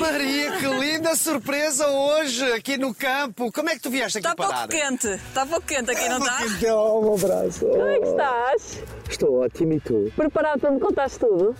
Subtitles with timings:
[0.00, 3.52] Maria, que linda surpresa hoje aqui no campo.
[3.52, 4.68] Como é que tu vieste aqui Está pouco parar?
[4.68, 5.06] quente.
[5.08, 6.46] Está pouco quente aqui, não está?
[6.46, 7.60] Então, um abraço.
[7.66, 8.78] Como é que estás?
[9.10, 10.12] Estou ótimo e tu?
[10.16, 11.54] Preparado para me contares tudo?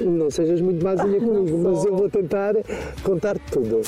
[0.00, 2.54] Não sejas muito mazinha comigo, mas eu vou tentar
[3.02, 3.82] contar tudo.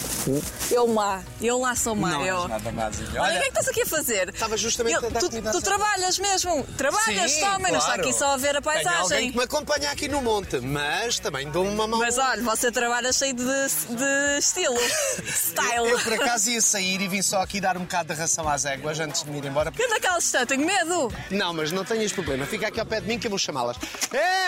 [0.70, 1.22] Eu má.
[1.40, 2.10] Eu lá sou má.
[2.10, 2.36] Não, eu.
[2.42, 3.22] és nada mázinha.
[3.22, 4.28] Olha, o que é que estás aqui a fazer?
[4.28, 6.62] Estava justamente Eu- a tu, tu trabalhas mesmo.
[6.76, 8.00] Trabalhas, Sim, toma, não está claro.
[8.02, 9.30] aqui só a ver a Tenho alguém paisagem.
[9.32, 12.00] que me acompanha aqui no monte, mas também dou uma mão.
[12.00, 14.76] Mas olha, você trabalha cheio de, de estilo.
[15.24, 15.88] Style.
[15.88, 18.66] Eu por acaso ia sair e vim só aqui dar um bocado de ração às
[18.66, 19.72] éguas antes de me ir embora.
[19.72, 21.10] Que naquela distância, tenho medo.
[21.30, 22.44] Não, mas não tenhas problema.
[22.44, 23.76] Fica aqui ao pé de mim que eu vou chamá-las.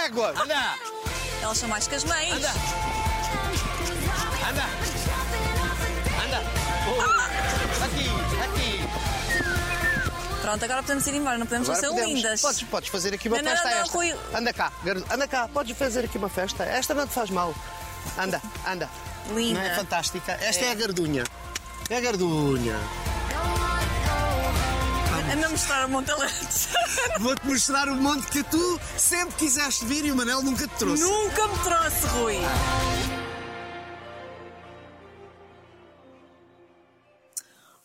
[0.05, 0.39] Éguas!
[0.41, 0.75] Anda!
[1.43, 2.33] Elas são mais que as mães.
[2.33, 2.51] Anda!
[4.49, 4.65] Anda!
[6.25, 6.43] Anda!
[6.89, 7.17] Oh,
[7.85, 8.09] Aqui,
[8.43, 8.81] aqui.
[10.41, 12.15] Pronto, agora podemos ir embora, não podemos Agora ser podemos.
[12.15, 12.41] lindas.
[12.41, 14.39] Podes, podes fazer aqui uma Não, não, festa não, a esta.
[14.39, 15.07] Anda cá, garoto.
[15.13, 16.65] anda cá, podes fazer aqui uma festa.
[16.65, 17.55] Esta não te faz mal.
[18.19, 18.89] Anda, anda.
[19.35, 19.61] Linda.
[19.61, 20.33] Não é fantástica?
[20.41, 21.25] Esta é, a gardunha.
[21.91, 22.77] É a gardunha.
[25.33, 26.37] Anda a mostrar o Monte Alegre.
[27.19, 31.03] Vou-te mostrar o monte que tu sempre quiseste vir e o Manel nunca te trouxe.
[31.03, 32.37] Nunca me trouxe, Rui.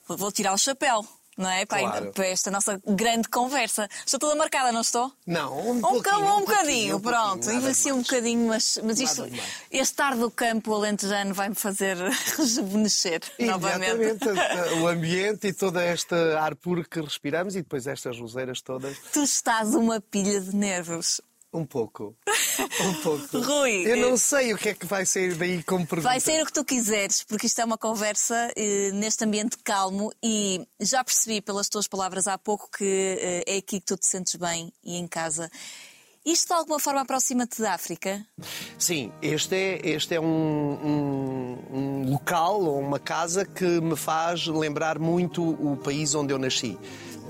[0.07, 1.07] Vou tirar o chapéu,
[1.41, 1.65] não é?
[1.65, 2.11] Para, Claro.
[2.13, 3.87] para esta nossa grande conversa.
[4.05, 5.11] Estou toda marcada, não estou?
[5.25, 7.51] Não, um, Um, pouquinho, bocadinho, um bocadinho, um pronto.
[7.51, 8.07] Envelheci um demais.
[8.07, 9.25] bocadinho, mas, mas isto,
[9.71, 11.97] este ar do campo alentejano vai-me fazer
[12.37, 14.01] rejuvenescer novamente.
[14.01, 18.97] Exatamente, o ambiente e todo este ar puro que respiramos e depois estas roseiras todas,
[19.11, 21.21] Tu estás uma pilha de nervos.
[21.53, 22.15] Um pouco.
[22.81, 23.39] Um pouco.
[23.41, 26.09] Rui, Eu não eh, sei o que é que vai sair daí como pergunta.
[26.09, 30.11] Vai ser o que tu quiseres, porque isto é uma conversa eh, neste ambiente calmo
[30.23, 34.05] e já percebi pelas tuas palavras há pouco que eh, é aqui que tu te
[34.05, 35.49] sentes bem e em casa.
[36.23, 38.23] Isto de alguma forma aproxima-te da África?
[38.77, 41.57] Sim, este é, este é um, um-
[42.05, 46.77] um local ou uma casa que me faz lembrar muito o país onde eu nasci.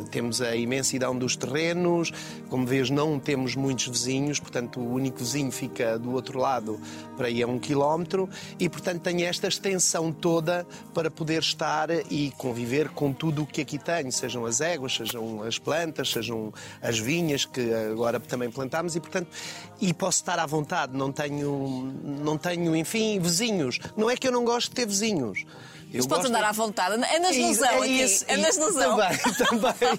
[0.09, 2.11] Temos a imensidão dos terrenos,
[2.49, 6.79] como vês, não temos muitos vizinhos, portanto, o único vizinho fica do outro lado
[7.15, 8.29] para aí a um quilómetro
[8.59, 13.61] e, portanto, tenho esta extensão toda para poder estar e conviver com tudo o que
[13.61, 18.95] aqui tenho, sejam as éguas, sejam as plantas, sejam as vinhas que agora também plantámos
[18.95, 19.27] e, portanto,
[19.79, 23.79] e posso estar à vontade, não tenho, não tenho, enfim, vizinhos.
[23.95, 25.45] Não é que eu não gosto de ter vizinhos.
[25.93, 26.95] Mas podes andar à vontade.
[26.95, 28.03] Andas é isso, é aqui.
[28.29, 28.57] Andas.
[28.57, 29.97] Também, também,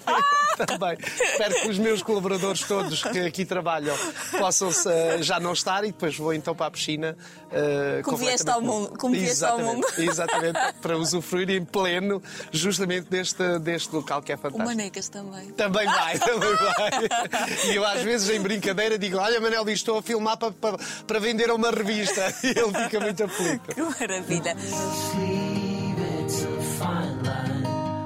[0.67, 0.97] também.
[1.31, 3.95] Espero que os meus colaboradores todos que aqui trabalham
[4.37, 7.15] possam-se eh, já não estar e depois vou então para a piscina.
[7.51, 9.93] eh, Como vieste ao mundo- como vieste ao Exatamente, mundo.
[10.11, 12.21] Exatamente, para usufruir em pleno
[12.51, 14.67] justamente deste, deste local que é O fantástico.
[14.69, 15.51] Manecas também.
[15.51, 17.71] Também vai, também vai.
[17.71, 21.19] E eu às vezes em brincadeira digo: Olha, Manel, estou a filmar para, para, para
[21.19, 22.33] vender a uma revista.
[22.43, 23.73] E ele fica muito aflito.
[23.75, 24.55] Que maravilha.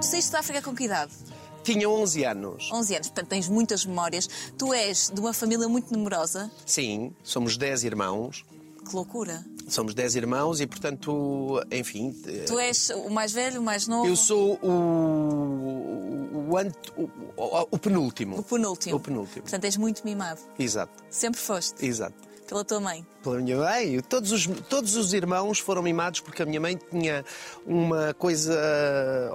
[0.08, 1.12] Saíste da África com que idade?
[1.64, 2.70] Tinha 11 anos.
[2.72, 4.28] 11 anos, portanto tens muitas memórias.
[4.58, 6.50] Tu és de uma família muito numerosa.
[6.66, 8.46] Sim, somos 10 irmãos.
[8.88, 9.44] Que loucura.
[9.68, 12.16] Somos 10 irmãos e, portanto, enfim.
[12.26, 14.08] eh, Tu és o mais velho, o mais novo?
[14.08, 14.70] Eu sou o.
[16.48, 17.04] o, o,
[17.36, 18.40] o- o penúltimo.
[18.40, 18.96] O penúltimo.
[18.96, 19.42] O penúltimo.
[19.42, 20.40] Portanto, és muito mimado.
[20.58, 21.86] Exato, Sempre foste.
[21.86, 22.16] exato.
[22.48, 23.06] Pela tua mãe.
[23.22, 27.26] Pela minha mãe, todos os, todos os irmãos foram mimados porque a minha mãe tinha
[27.66, 28.58] uma coisa,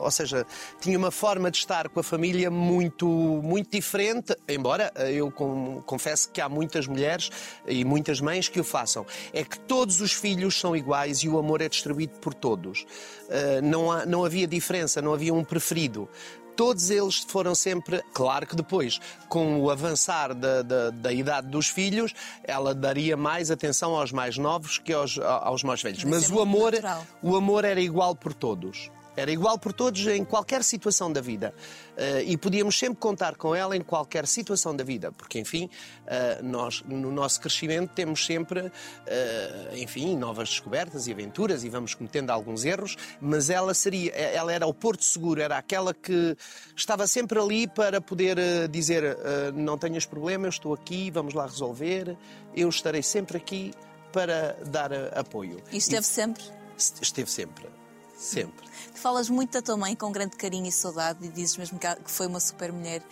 [0.00, 0.46] ou seja,
[0.80, 6.30] tinha uma forma de estar com a família muito, muito diferente, embora eu com- confesso
[6.30, 7.30] que há muitas mulheres
[7.66, 9.04] e muitas mães que o façam.
[9.32, 12.86] É que todos os filhos são iguais e o amor é distribuído por todos.
[13.28, 16.08] Ah, não, há- não havia diferença, não havia um preferido.
[16.56, 18.02] Todos eles foram sempre.
[18.12, 22.12] Claro que depois, com o avançar da, da, da idade dos filhos,
[22.44, 26.04] ela daria mais atenção aos mais novos que aos, aos mais velhos.
[26.04, 27.06] Mas Mas, é o amor, natural.
[27.22, 28.90] o amor era igual por todos.
[29.16, 31.54] Era igual por todos em qualquer situação da vida.
[31.96, 35.12] Eh, e podíamos sempre contar com ela em qualquer situação da vida.
[35.12, 35.68] Porque, enfim,
[36.06, 38.72] eh, nós, no nosso crescimento, temos sempre,
[39.06, 42.96] eh, enfim, novas descobertas e aventuras e vamos cometendo alguns erros.
[43.20, 46.36] Mas ela seria, ela era o porto seguro, era aquela que
[46.74, 49.16] estava sempre ali para poder dizer:
[49.54, 52.16] não tenhas problema, eu estou aqui, vamos lá resolver,
[52.56, 53.72] eu estarei sempre aqui
[54.12, 55.62] para dar apoio.
[55.70, 56.42] E esteve sempre.
[56.76, 57.81] Esteve sempre.
[58.22, 58.64] Sempre.
[58.94, 61.88] Tu falas muito da tua mãe com grande carinho e saudade e dizes mesmo que
[62.10, 63.02] foi uma super mulher.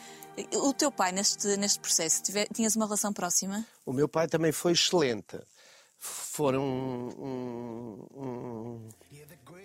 [0.55, 3.67] O teu pai, neste, neste processo, tive- tinhas uma relação próxima?
[3.85, 5.37] O meu pai também foi excelente.
[5.99, 8.89] Foram um, um,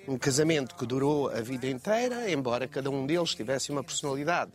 [0.07, 4.51] um casamento que durou a vida inteira, embora cada um deles tivesse uma personalidade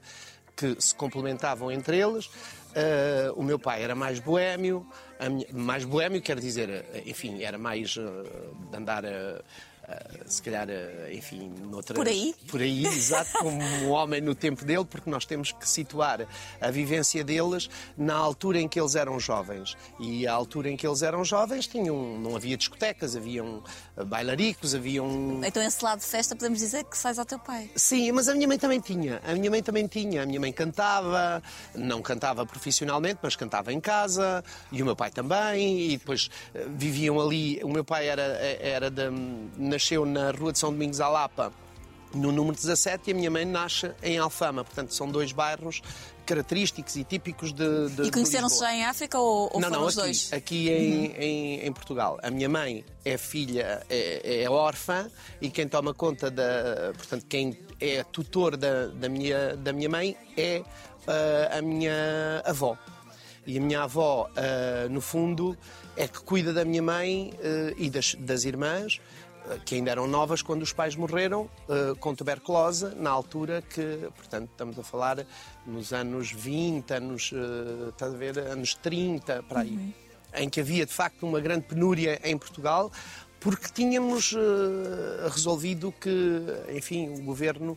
[0.57, 2.29] que se complementavam entre eles.
[2.75, 4.87] Ah, o meu pai era mais boémio,
[5.19, 8.01] A minha- mais boémio, quer dizer, enfim, era mais eh,
[8.71, 9.43] de andar, eh,
[9.91, 11.97] eh, se calhar, eh, enfim, noutras...
[11.97, 12.35] Por aí?
[12.49, 16.27] Por aí, exato, como um homem no tempo dele, porque nós temos que situar
[16.61, 19.77] a vivência deles na altura em que eles eram jovens.
[19.99, 23.63] E a altura em que eles eram jovens tinham, não havia discotecas, haviam
[23.97, 27.71] eh, bailaricos, haviam Então, esse lado de festa, podemos dizer que sais ao teu pai.
[27.75, 29.21] Sim, mas a minha mãe também tinha.
[29.25, 30.23] A minha mãe também tinha.
[30.23, 31.43] A minha mãe cantava,
[31.75, 36.67] não cantava profissionalmente, mas cantava em casa, e o meu pai também, e depois eh,
[36.69, 37.61] viviam ali.
[37.65, 39.11] O meu pai era, era de-
[39.81, 41.51] nasceu na Rua de São Domingos à Lapa,
[42.15, 44.63] no número 17, e a minha mãe nasce em Alfama.
[44.63, 45.81] Portanto, são dois bairros
[46.27, 47.89] característicos e típicos de.
[47.89, 50.33] de E conheceram-se já em África ou, ou não, não, os aqui, dois?
[50.33, 52.19] aqui em, em, em Portugal.
[52.23, 55.11] A minha mãe é filha, é, é órfã
[55.41, 56.93] e quem toma conta da.
[56.97, 60.63] Portanto, quem é tutor da, da, minha, da minha mãe é
[61.07, 62.77] ah, a minha avó.
[63.47, 65.57] E a minha avó, ah, no fundo,
[65.97, 69.01] é que cuida da minha mãe ah, e das, das irmãs,
[69.65, 74.49] que ainda eram novas quando os pais morreram, ah, com tuberculose, na altura que, portanto,
[74.51, 75.27] estamos a falar
[75.67, 77.33] nos anos 20, anos,
[77.89, 79.95] estás a ver, anos 30, para aí,
[80.35, 82.91] em que havia de facto uma grande penúria em Portugal,
[83.41, 86.43] porque tínhamos ah, resolvido que,
[86.75, 87.77] enfim, o governo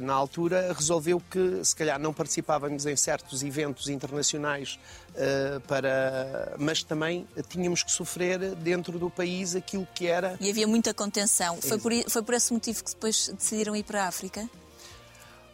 [0.00, 4.78] na altura resolveu que se calhar não participávamos em certos eventos internacionais
[5.14, 10.66] eh, para mas também tínhamos que sofrer dentro do país aquilo que era E havia
[10.66, 11.58] muita contenção.
[11.60, 14.48] Foi por, foi por esse motivo que depois decidiram ir para a África?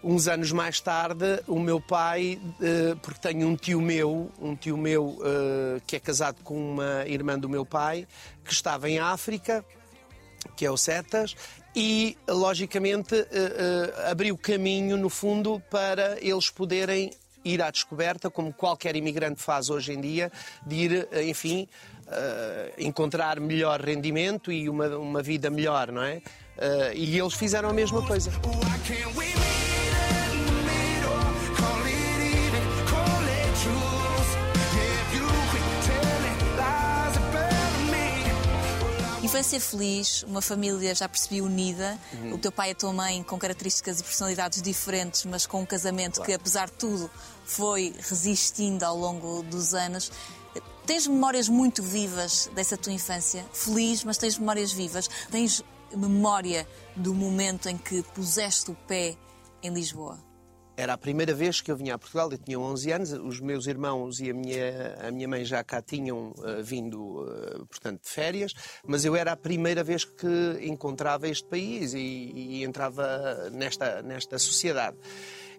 [0.05, 4.77] uns anos mais tarde o meu pai eh, porque tenho um tio meu um tio
[4.77, 8.09] meu eh, que é casado com uma irmã do meu pai
[8.45, 9.65] que estava em África
[10.57, 11.37] que é o Cetas,
[11.75, 17.11] e logicamente eh, eh, abriu caminho, no fundo, para eles poderem
[17.45, 20.31] ir à descoberta, como qualquer imigrante faz hoje em dia,
[20.67, 21.69] de ir, eh, enfim,
[22.77, 26.21] encontrar melhor rendimento e uma, uma vida melhor, não é?
[26.95, 28.31] E eles fizeram a mesma coisa.
[39.33, 41.99] Infância feliz, uma família, já percebi, unida.
[42.13, 42.35] Uhum.
[42.35, 45.65] O teu pai e a tua mãe com características e personalidades diferentes, mas com um
[45.65, 47.11] casamento que, apesar de tudo,
[47.47, 50.13] foi resistindo ao longo dos anos.
[50.85, 53.43] Tens memórias muito vivas dessa tua infância?
[53.55, 55.09] Feliz, mas tens memórias vivas?
[55.31, 55.65] Tens
[55.97, 59.17] memória do momento em que puseste o pé
[59.63, 60.19] em Lisboa?
[60.75, 63.67] Era a primeira vez que eu vinha a Portugal, eu tinha 11 anos, os meus
[63.67, 68.09] irmãos e a minha, a minha mãe já cá tinham eh, vindo, eh, portanto, de
[68.09, 68.55] férias,
[68.87, 74.39] mas eu era a primeira vez que encontrava este país e, e entrava nesta, nesta
[74.39, 74.97] sociedade.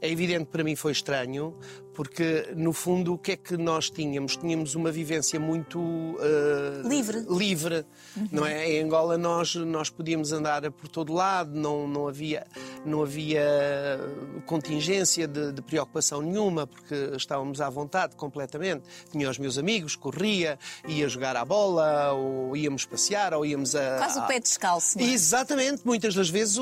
[0.02, 1.58] É evidente que para mim foi estranho,
[1.94, 4.36] porque no fundo o que é que nós tínhamos?
[4.36, 5.80] Tínhamos uma vivência muito
[6.20, 7.26] eh, Livre.
[7.30, 7.86] livre,
[8.32, 8.70] não é?
[8.72, 12.46] Em Angola nós nós podíamos andar por todo lado, não não havia
[12.86, 14.00] não havia
[14.46, 18.84] contingência de, de preocupação nenhuma, porque estávamos à vontade completamente.
[19.12, 20.58] Tinha os meus amigos, corria,
[20.88, 25.06] ia jogar à bola, ou íamos passear, ou íamos a Quase o pé descalço, não
[25.06, 25.10] é?
[25.10, 26.58] Exatamente, muitas das vezes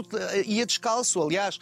[0.45, 1.21] ia descalço.
[1.21, 1.59] Aliás,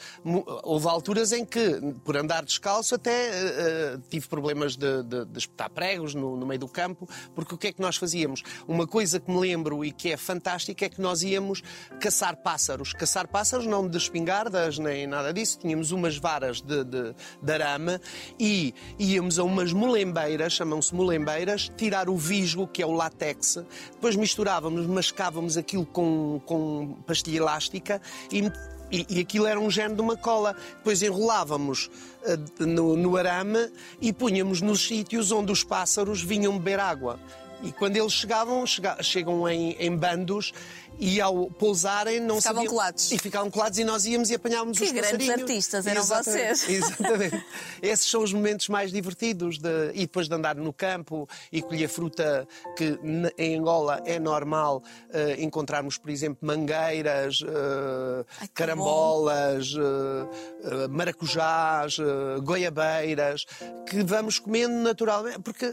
[0.63, 3.29] houve alturas em que, por andar descalço, até
[3.59, 7.57] eh, tive problemas de, de- de espetar pregos no, no meio do campo, porque o
[7.57, 8.41] que é que nós fazíamos?
[8.67, 11.61] Uma coisa que me lembro e que é fantástica é que nós íamos
[11.99, 12.93] caçar pássaros.
[12.93, 17.99] Caçar pássaros não de espingardas nem nada disso, tínhamos umas varas de, de, de arame
[18.39, 23.57] e íamos a umas molembeiras, chamam-se molembeiras, tirar o visgo, que é o látex,
[23.91, 28.01] depois misturávamos, mascávamos aquilo com, com pastilha elástica
[28.31, 28.43] e
[28.91, 30.55] e, e aquilo era um género de uma cola.
[30.77, 31.89] Depois enrolávamos
[32.23, 37.19] eh, no, no arame e punhamos nos sítios onde os pássaros vinham beber água.
[37.61, 40.53] E quando eles chegavam, chega- chegam em, em bandos
[40.99, 43.11] e ao pousarem não Ficavam sabiam- colados.
[43.11, 45.41] E ficavam colados e nós íamos e apanhávamos Que os grandes passarinhos.
[45.41, 46.69] artistas eram Exatamente, vocês.
[46.69, 47.45] Exatamente.
[47.81, 49.57] Esses são os momentos mais divertidos.
[49.59, 52.99] De, e depois de andar no campo e colher fruta que
[53.37, 61.97] em Angola é normal eh, encontrarmos, por exemplo, mangueiras, eh, Ai, carambolas, eh, maracujás,
[62.43, 63.45] goiabeiras,
[63.89, 65.39] que vamos comendo naturalmente.
[65.39, 65.71] Porque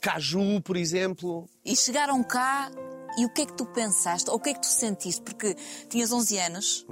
[0.00, 1.48] caju, por exemplo.
[1.64, 2.70] E chegaram cá
[3.16, 4.28] e o que é que tu pensaste?
[4.30, 5.22] Ou o que é que tu sentiste?
[5.22, 5.54] Porque
[5.88, 6.86] tinhas 11 anos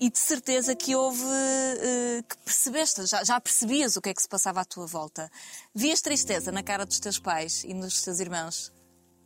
[0.00, 1.22] e de certeza que houve.
[1.22, 5.30] eh, que percebeste, já, já percebias o que é que se passava à tua volta.
[5.74, 8.72] Vias tristeza na cara dos teus pais e nos teus irmãos?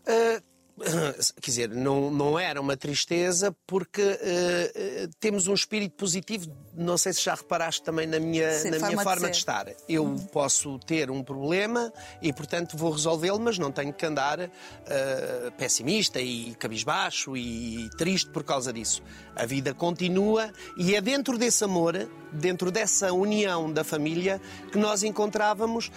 [0.02, 0.42] Uh,
[1.40, 6.50] quer dizer, não, não era uma tristeza porque eh, temos um espírito positivo.
[6.74, 9.30] Não sei se já reparaste também na minha, Sim, na forma minha de forma ser.
[9.30, 9.66] de estar.
[9.88, 15.52] Eu posso ter um problema e, portanto, vou resolvê-lo, mas não tenho que andar eh,
[15.56, 19.02] pessimista e cabisbaixo e triste por causa disso.
[19.34, 24.40] A vida continua e é dentro desse amor, dentro dessa união da família,
[24.70, 25.90] que nós encontrávamos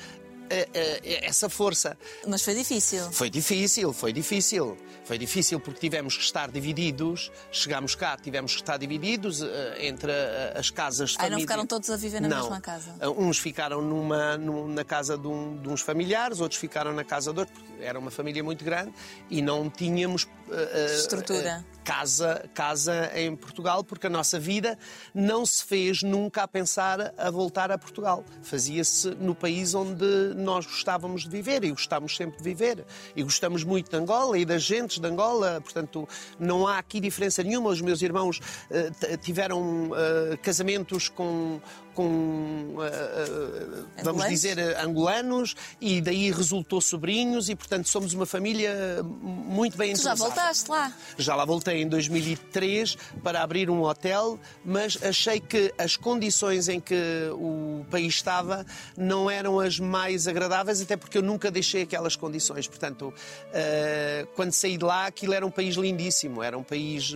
[1.24, 1.98] essa força.
[2.28, 3.12] Mas foi difícil.
[3.12, 4.78] Foi difícil, foi difícil.
[5.06, 7.32] Foi difícil porque tivemos que estar divididos.
[7.52, 11.32] Chegámos cá, tivemos que estar divididos eh, entre eh, as casas família.
[11.36, 12.42] não ficaram todos a viver na Não.
[12.42, 12.96] mesma casa?
[13.18, 17.34] Uns ficaram numa, num- na casa de, um- de uns familiares, outros ficaram na casa
[17.34, 18.94] de outro, porque era uma família muito grande
[19.32, 21.66] e não tínhamos uh, uh, Estrutura.
[21.68, 24.78] uh, casa, casa em Portugal, porque a nossa vida
[25.12, 28.24] não se fez nunca a pensar a voltar a Portugal.
[28.44, 30.06] Fazia-se no país onde
[30.36, 32.86] nós gostávamos de viver e gostávamos sempre de viver.
[33.16, 36.08] E gostamos muito de Angola e das gentes de Angola, portanto,
[36.40, 37.72] não há aqui diferença nenhuma.
[37.72, 41.60] Os meus irmãos uh, tiveram uh, casamentos com.
[42.00, 48.26] Com uh, uh, vamos dizer, eh, angolanos e daí resultou sobrinhos e, portanto, somos uma
[48.26, 50.30] família muito bem Tu já entrosada.
[50.30, 50.94] voltaste lá.
[51.18, 56.80] Já lá voltei em 2003 para abrir um hotel, mas achei que as condições em
[56.80, 56.96] que
[57.34, 58.66] o país estava
[58.96, 62.66] não eram as mais agradáveis, até porque eu nunca deixei aquelas condições.
[62.66, 63.14] Portanto,
[63.52, 67.14] eh, quando saí de lá, aquilo era um país lindíssimo, era um país.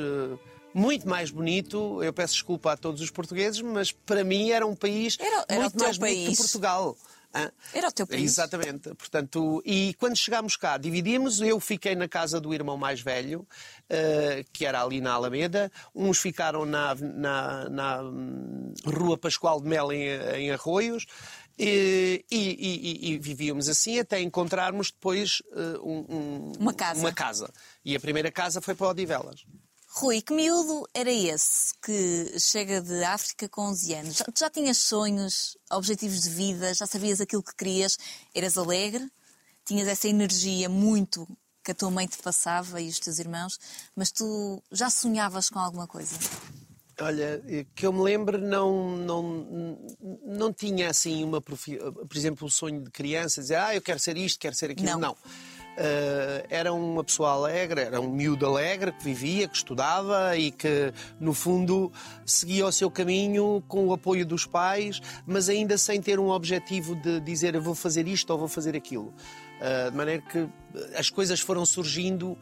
[0.74, 4.76] Muito mais bonito, eu peço desculpa a todos os portugueses, mas para mim era um
[4.76, 6.30] país Era- era o muito teu mais bonito país.
[6.38, 6.98] que Portugal.
[7.74, 8.22] Era o teu país.
[8.22, 8.94] Exatamente.
[8.94, 11.42] Portanto, e quando chegámos cá, dividimos.
[11.42, 13.48] Eu fiquei na casa do irmão mais velho,
[13.90, 15.72] eh, que era ali na Alameda.
[15.96, 20.04] Uns ficaram na, na- na, hum, Rua Pascoal de Mel, em,
[20.38, 21.08] em Arroios.
[21.58, 22.38] E, e-
[23.10, 27.00] e- e vivíamos assim até encontrarmos depois eh, um- um- Uma casa.
[27.00, 27.52] uma casa.
[27.84, 29.44] E a primeira casa foi para Odivelas.
[29.96, 34.16] Rui, que miúdo era esse que chega de África com 11 anos?
[34.18, 37.98] Já, tu já tinhas sonhos, objetivos de vida, já sabias aquilo que querias?
[38.34, 39.08] Eras alegre?
[39.66, 41.28] Tinhas essa energia muito
[41.64, 43.58] que a tua mãe te passava e os teus irmãos,
[43.96, 46.16] mas tu já sonhavas com alguma coisa?
[47.00, 49.78] Olha, eh, que eu me lembro, não, não,
[50.26, 51.40] não tinha assim uma.
[51.42, 54.72] profi- Por exemplo, o sonho de criança, dizer, ah, eu quero ser isto, quero ser
[54.72, 54.90] aquilo.
[54.92, 55.00] Não.
[55.00, 55.18] Não.
[55.76, 60.94] Eh, era uma pessoa alegre, era um miúdo alegre que vivia, que estudava e que,
[61.20, 61.92] no fundo,
[62.26, 66.96] seguia o seu caminho com o apoio dos pais, mas ainda sem ter um objetivo
[66.96, 69.14] de dizer eu vou fazer isto ou vou fazer aquilo.
[69.60, 70.48] Uh, de maneira que
[70.96, 72.38] as coisas foram surgindo uh,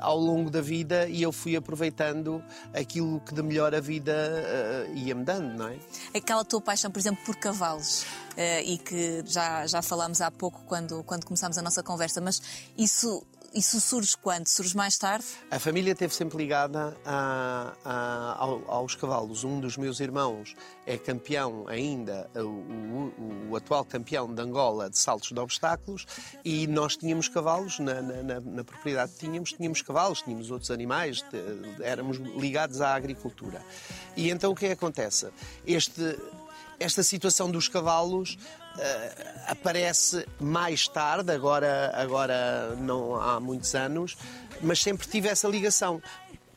[0.00, 4.96] ao longo da vida e eu fui aproveitando aquilo que de melhor a vida uh,
[4.96, 5.76] ia-me dando, não é?
[6.14, 8.06] Aquela tua paixão, por exemplo, por cavalos,
[8.36, 12.40] eh, e que já, já falámos há pouco quando, quando começámos a nossa conversa, mas
[12.76, 14.46] isso, isso surge quando?
[14.46, 15.24] Surge mais tarde?
[15.50, 19.42] A família esteve sempre ligada a- a- ao- aos cavalos.
[19.44, 20.54] Um dos meus irmãos
[20.86, 26.06] é campeão ainda, o, o- o atual campeão de Angola de saltos de obstáculos,
[26.44, 30.70] e nós tínhamos cavalos na, na- na- na propriedade que tínhamos, tínhamos cavalos, tínhamos outros
[30.70, 31.24] animais,
[31.80, 33.62] éramos ligados à agricultura.
[34.16, 35.28] E então o que é acontece?
[35.66, 36.18] Este,
[36.78, 38.36] esta situação dos cavalos
[39.46, 44.16] aparece mais tarde, agora, agora não há muitos anos,
[44.62, 46.02] mas sempre tive essa ligação.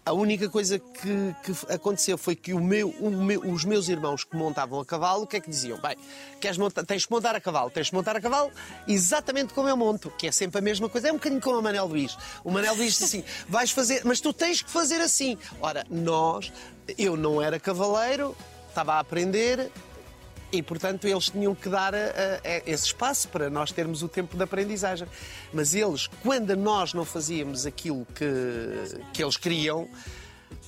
[0.03, 4.23] A única coisa que, que aconteceu foi que o meu- o meu- os meus irmãos
[4.23, 5.77] que montavam a cavalo, o que é que diziam?
[5.79, 5.95] Bem,
[6.39, 8.51] queres montar, tens que montar a cavalo, tens que montar a cavalo
[8.87, 11.09] exatamente como eu monto, que é sempre a mesma coisa.
[11.09, 12.17] É um bocadinho como o Manel Luís.
[12.43, 15.37] O Manel Luís disse assim: vais fazer, mas tu tens que fazer assim.
[15.61, 16.51] Ora, nós,
[16.97, 18.35] eu não era cavaleiro,
[18.69, 19.71] estava a aprender,
[20.51, 24.35] e, portanto, eles tinham que dar eh, eh, esse espaço para nós termos o tempo
[24.35, 25.07] de aprendizagem.
[25.53, 29.87] Mas eles, quando nós não fazíamos aquilo que, que eles queriam,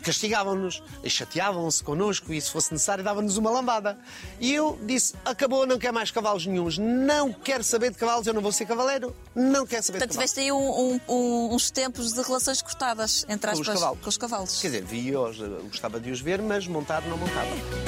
[0.02, 3.98] castigavam-nos e chateavam-se connosco e, se fosse necessário, davam-nos uma lambada.
[4.40, 8.34] E eu disse: acabou, não quero mais cavalos nenhuns, não quero saber de cavalos, eu
[8.34, 10.32] não vou ser cavaleiro, não quero saber Portanto, de cavalos.
[10.34, 14.00] tiveste aí um- um- uns tempos de relações cortadas, entre Com os cavalos.
[14.02, 14.62] com os cavalos.
[14.62, 17.83] Quer dizer, vi-os, eh, gostava de os ver, mas montar não montava.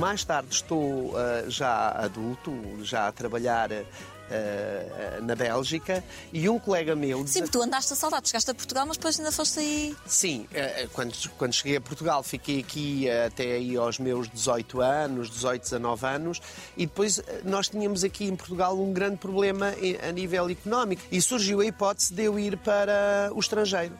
[0.00, 2.52] Mais tarde estou ah, já adulto,
[2.82, 6.02] já a trabalhar ah, na Bélgica
[6.32, 7.26] e um colega meu.
[7.26, 9.96] Sim, tu andaste a saudade, chegaste a Portugal, mas depois ainda foste aí.
[10.06, 14.80] Sim, eh, quando, quando cheguei a Portugal fiquei aqui eh, até aí aos meus 18
[14.80, 16.40] anos, 18, 19 anos,
[16.76, 21.02] e depois eh, nós tínhamos aqui em Portugal um grande problema em- a nível económico
[21.12, 23.94] e surgiu a hipótese de eu ir para o estrangeiro.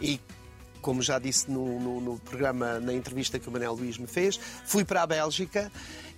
[0.00, 0.18] E
[0.84, 4.38] como já disse no, no- no programa, na entrevista que o Manel Luís me fez,
[4.66, 5.72] fui para a Bélgica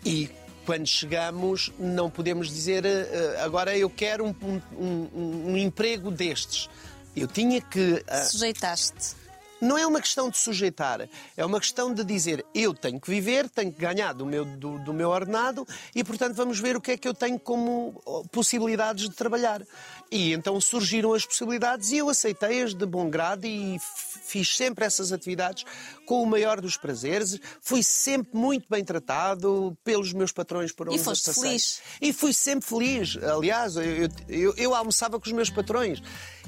[0.04, 0.28] e
[0.64, 4.34] quando chegamos, não podemos dizer eh, agora eu quero um,
[4.76, 5.08] um-
[5.52, 6.68] um- emprego destes.
[7.14, 8.02] Eu tinha que.
[8.08, 9.14] ah, Sujeitaste.
[9.60, 13.48] não é uma questão de sujeitar, é uma questão de dizer eu tenho que viver,
[13.48, 16.90] tenho que ganhar do meu, do, do meu ordenado e, portanto, vamos ver o que
[16.90, 19.62] é que eu tenho como oh, possibilidades de trabalhar.
[20.10, 25.12] E então surgiram as possibilidades e eu aceitei-as de bom grado e fiz sempre essas
[25.12, 25.64] atividades
[26.06, 27.38] com o maior dos prazeres.
[27.60, 31.42] Fui sempre muito bem tratado pelos meus patrões por onde foste passei.
[31.42, 31.82] feliz.
[32.00, 33.18] E fui sempre feliz.
[33.22, 36.00] Aliás, eu, eu, eu almoçava com os meus patrões.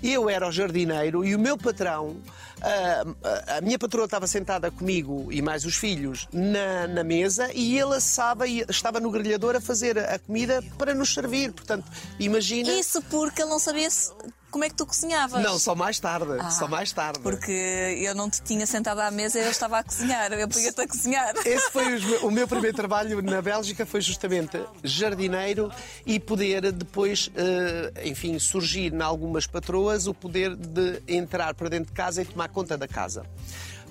[0.02, 2.22] Eu era o jardineiro e o meu patrão,
[2.62, 3.04] ah,
[3.48, 7.76] a, a minha patroa estava sentada comigo e mais os filhos na, na mesa e
[7.76, 11.52] ele assava e estava no grelhador a fazer a comida para nos servir.
[11.52, 11.84] Portanto,
[12.18, 12.72] imagina.
[12.72, 14.12] Isso porque ele não sabia se-
[14.50, 15.42] como é que tu cozinhavas.
[15.42, 16.38] Não, só mais tarde.
[16.40, 17.20] Ah, só mais tarde.
[17.20, 17.52] Porque
[18.00, 20.32] eu não te tinha sentado à mesa e eu estava a cozinhar.
[20.32, 21.34] Eu punha-te a cozinhar.
[21.44, 25.70] Esse foi os o meu primeiro trabalho na Bélgica foi justamente jardineiro
[26.06, 31.92] e poder depois, eh, enfim, surgir em algumas patroas o poder de entrar para dentro
[31.92, 33.24] de casa e tomar conta da casa.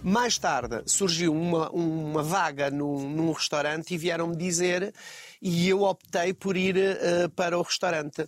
[0.04, 4.94] Mais tarde surgiu uma, uma vaga num, num restaurante e vieram-me dizer
[5.42, 8.28] e eu optei por ir eh, para o restaurante.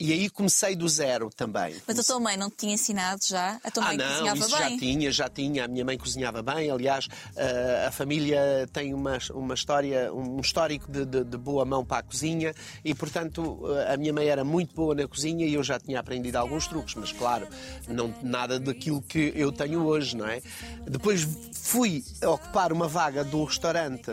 [0.00, 1.74] E aí comecei do zero também.
[1.84, 3.58] Mas a tua mãe não te tinha ensinado já?
[3.64, 4.58] A tua Ah, mãe não, cozinhava isso bem?
[4.70, 5.64] já tinha, já tinha.
[5.64, 6.70] A minha mãe cozinhava bem.
[6.70, 11.84] Aliás, eh, a família tem uma, uma história, um histórico de, de- de boa mão
[11.84, 15.54] para a cozinha e, portanto, eh, a minha mãe era muito boa na cozinha e
[15.54, 17.48] eu já tinha aprendido alguns truques, mas claro,
[17.88, 20.40] não nada daquilo que eu tenho hoje, não é?
[20.88, 24.12] Depois fui ocupar uma vaga um restaurante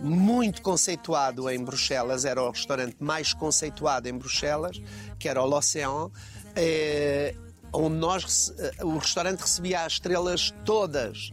[0.00, 4.80] muito conceituado em Bruxelas, era o restaurante mais conceituado em Bruxelas,
[5.18, 6.10] que era o L'Océan,
[6.56, 7.34] eh,
[7.72, 11.30] onde nós, eh, o restaurante recebia as estrelas todas.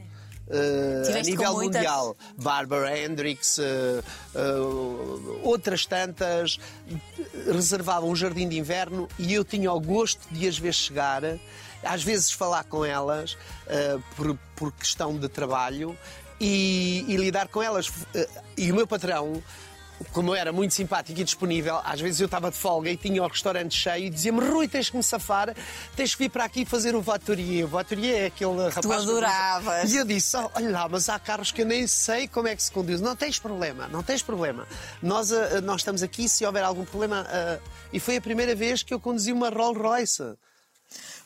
[0.49, 1.81] eh, a nível muitas?
[1.81, 4.01] mundial, Barbara Hendricks, eh,
[5.43, 6.59] outras tantas,
[7.45, 11.21] reservavam um jardim de inverno e eu tinha o gosto de as ver chegar,
[11.83, 15.97] às vezes falar com elas eh, por, por questão de trabalho
[16.39, 17.91] e, e lidar com elas.
[18.13, 18.27] Eh,
[18.57, 19.41] E o meu patrão,
[20.11, 23.21] como eu era muito simpático e disponível, às vezes eu estava de folga e tinha
[23.23, 25.55] o restaurante cheio e dizia-me: Rui, tens que me safar,
[25.95, 27.65] tens que vir para aqui fazer o voiturier.
[27.65, 28.75] O voiturier é aquele rapaz.
[28.85, 29.91] que- adoravas.
[29.91, 32.55] E eu disse: "Oh, Olha lá, mas há carros que eu nem sei como é
[32.55, 33.01] que se conduz.
[33.01, 34.67] Não tens problema, não tens problema.
[35.01, 37.25] Nós, ah, nós estamos aqui, se houver algum problema.
[37.29, 37.57] ah",
[37.91, 40.23] e foi a primeira vez que eu conduzi uma Rolls Royce.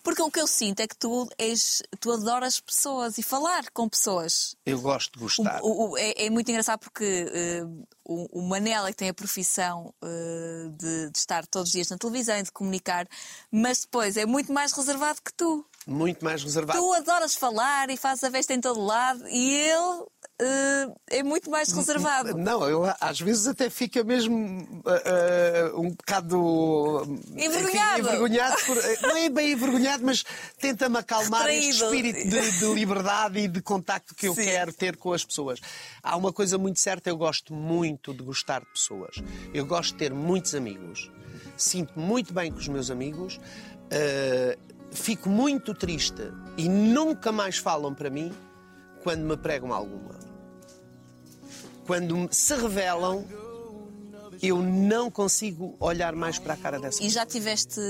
[0.03, 3.87] Porque o que eu sinto é que tu, és, tu adoras pessoas e falar com
[3.87, 4.55] pessoas.
[4.65, 5.59] Eu gosto de gostar.
[5.61, 7.63] O- o- é, é muito engraçado porque eh,
[8.03, 11.97] o, o Manela que tem a profissão eh, de, de estar todos os dias na
[11.97, 13.07] televisão e de comunicar,
[13.51, 15.65] mas depois é muito mais reservado que tu.
[15.87, 16.79] Muito mais reservado.
[16.79, 20.05] Tu adoras falar e fazes a vesta em todo lado e ele
[20.41, 20.87] eh,
[21.19, 22.35] é muito mais reservado.
[22.37, 27.99] Não, eu às vezes até fica mesmo ah, um bocado enfim, Envergonhado.
[28.07, 28.77] envergonhado por-
[29.07, 30.23] não é bem envergonhado, mas
[30.59, 31.85] tenta-me acalmar este Retraído.
[32.07, 34.43] espírito de, de liberdade e de contacto que eu Sim.
[34.45, 35.59] quero ter com as pessoas.
[36.01, 39.15] Há uma coisa muito certa, eu gosto muito de gostar de pessoas.
[39.53, 41.11] Eu gosto de ter muitos amigos.
[41.55, 43.39] Sinto muito bem com os meus amigos.
[43.91, 44.57] ah,
[44.93, 46.21] fico muito triste
[46.57, 48.33] e nunca mais falam para mim
[49.03, 50.13] quando me pregam alguma
[51.91, 53.25] quando se revelam,
[54.41, 57.81] eu não consigo olhar mais para a cara dessa E já tiveste.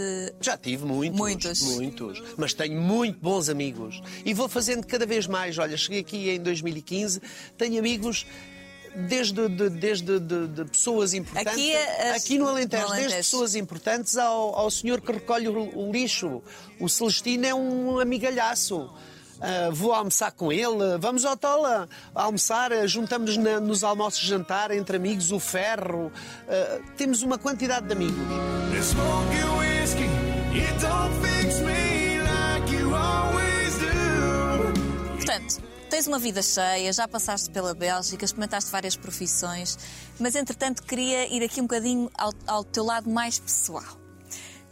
[0.41, 1.61] já tive muitos, Muitos.
[1.61, 5.55] muitos, mas tenho muito bons amigos e vou fazendo cada vez mais.
[5.59, 7.21] Olha, cheguei aqui em 2015,
[7.55, 8.25] tenho amigos
[9.07, 13.09] desde de, desde de, de pessoas importantes Aqui, as- aqui no Alentejo, no Alentejo.
[13.09, 16.41] desde pessoas importantes ao, ao senhor que recolhe o, o lixo.
[16.79, 18.89] O Celestino é um amigalhaço.
[19.41, 24.27] Ah, vou almoçar com ele, vamos ao Tola almoçar, ah, juntamos na- nos almoços de
[24.27, 26.11] jantar entre amigos o ferro.
[26.47, 28.15] Ah, temos uma quantidade de amigos.
[35.15, 39.77] Portanto, tens uma vida cheia, já passaste pela Bélgica, experimentaste várias profissões,
[40.19, 44.00] mas entretanto queria ir aqui um bocadinho ao, ao teu lado mais pessoal.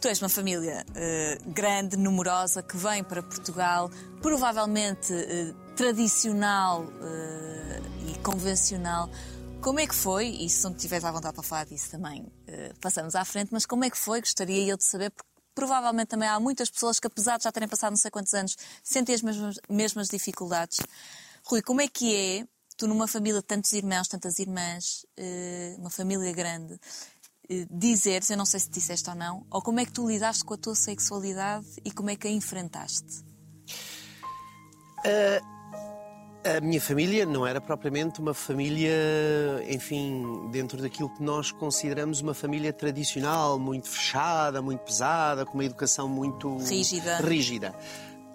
[0.00, 3.90] Tu és uma família eh, grande, numerosa, que vem para Portugal,
[4.22, 9.10] provavelmente eh, tradicional eh, e convencional.
[9.60, 10.28] Como é que foi?
[10.28, 12.26] E se não tiveres à vontade para falar disso também,
[12.80, 14.20] passamos à frente, mas como é que foi?
[14.20, 17.68] Gostaria eu de saber, porque provavelmente também há muitas pessoas que, apesar de já terem
[17.68, 20.78] passado não sei quantos anos, sentem as mesmas, mesmas dificuldades.
[21.44, 22.46] Rui, como é que é,
[22.78, 25.04] tu numa família de tantos irmãos, tantas irmãs,
[25.78, 26.80] uma família grande,
[27.70, 30.54] dizeres, eu não sei se disseste ou não, ou como é que tu lidaste com
[30.54, 33.24] a tua sexualidade e como é que a enfrentaste?
[36.42, 38.90] A minha família não era propriamente uma família,
[39.68, 45.64] enfim, dentro daquilo que nós consideramos uma família tradicional, muito fechada, muito pesada, com uma
[45.64, 47.18] educação muito Rígida.
[47.18, 47.74] rígida.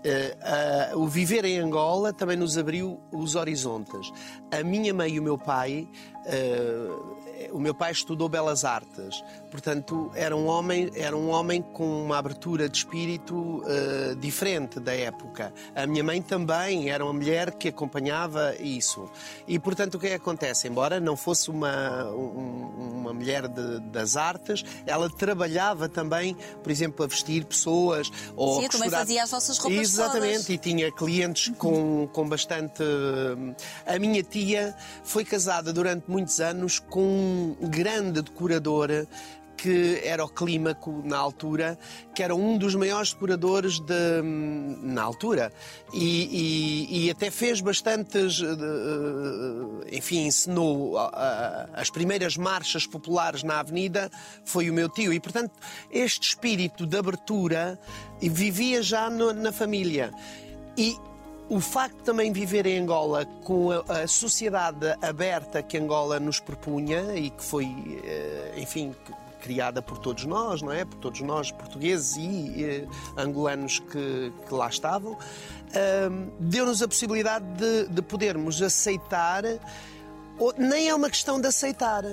[0.04, 4.12] Eh, ah, o viver em Angola também nos abriu os horizontes.
[4.52, 5.90] A minha mãe e o meu pai,
[6.28, 6.88] eh,
[7.52, 12.18] o meu pai estudou belas artes, portanto era um homem, era um homem com uma
[12.18, 15.54] abertura de espírito eh, diferente da época.
[15.76, 19.10] A minha mãe também era uma mulher que acompanhava isso.
[19.48, 20.68] E portanto o que é que acontece?
[20.68, 27.04] Embora não fosse uma, um- uma mulher de- das artes, ela trabalhava também, por exemplo,
[27.06, 30.50] a vestir pessoas ou Sim, a eu também costurar- fazia as vossas roupas Exatamente, todas.
[30.50, 32.84] e tinha clientes com, com bastante.
[33.86, 38.90] A minha tia foi casada durante muitos anos com um grande decorador
[39.58, 41.80] que era o Clímaco na altura,
[42.14, 44.22] que era um dos maiores decoradores de,
[44.84, 45.52] na altura.
[45.94, 48.42] E, e- e até fez bastantes.
[48.42, 50.98] eh, Enfim, ensinou
[51.74, 54.12] as primeiras marchas populares na Avenida,
[54.44, 55.14] foi o meu tio.
[55.14, 55.54] E, portanto,
[55.90, 57.80] este espírito de abertura
[58.22, 60.12] vivia já na família.
[60.78, 60.96] E
[61.50, 66.40] o facto de também viver em Angola com a, a sociedade aberta que Angola nos
[66.40, 67.66] propunha e que foi,
[68.04, 68.96] eh, enfim,
[69.42, 70.84] criada por todos nós, não é?
[70.86, 75.18] Por todos nós, portugueses e eh, angolanos que, que lá estavam,
[75.76, 79.44] ahm, deu-nos a possibilidade de, de podermos aceitar.
[80.40, 82.04] ou- nem é uma questão de aceitar.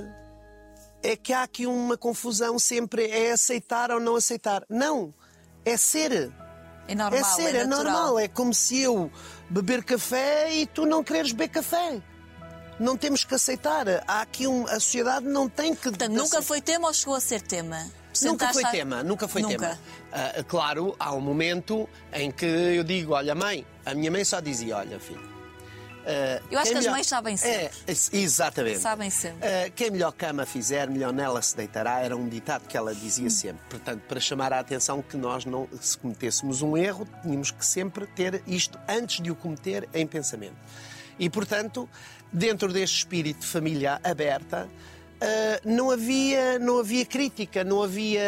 [1.03, 4.63] É que há aqui uma confusão sempre: é aceitar ou não aceitar.
[4.69, 5.13] Não,
[5.65, 6.31] é ser.
[6.89, 7.85] É normal, É ser, é, natural.
[7.93, 8.19] normal.
[8.19, 9.11] É como se eu
[9.49, 12.01] beber café e tu não quereres beber café.
[12.79, 13.87] Não temos que aceitar.
[14.09, 15.83] Há aqui um, a sociedade não tem que.
[15.91, 17.87] Portanto, nunca foi tema ou chegou a ser tema?
[18.23, 19.57] Nunca foi a- tema, nunca foi Nunca.
[19.59, 19.79] tema.
[20.13, 24.39] Ah, claro, há um momento em que eu digo, olha mãe, a minha mãe só
[24.41, 25.32] dizia, olha filho.
[26.51, 27.79] Eu acho que as melhor- mães sabem sempre.
[27.87, 28.79] É, exatamente.
[28.79, 29.47] Sabem sempre.
[29.49, 33.31] Ah, quem melhor cama fizer, melhor nela se deitará, era um ditado que ela dizia
[33.31, 33.63] sempre.
[33.71, 38.07] Portanto, para chamar a atenção que nós não, se cometêssemos um erro, tínhamos que sempre
[38.07, 40.57] ter isto antes de o cometer em pensamento.
[41.19, 41.89] E, portanto,
[42.33, 44.69] dentro deste espírito de família aberta,
[45.21, 48.23] ah, não, havia, não havia crítica, não havia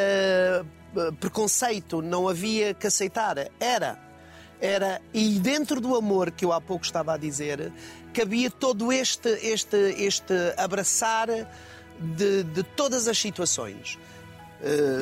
[0.97, 3.37] ah, preconceito, não havia que aceitar.
[3.59, 4.04] Era.
[4.61, 7.73] Era, e dentro do amor que eu há pouco estava a dizer,
[8.15, 11.29] cabia todo este, este, este abraçar
[11.99, 13.99] de, de todas as situações.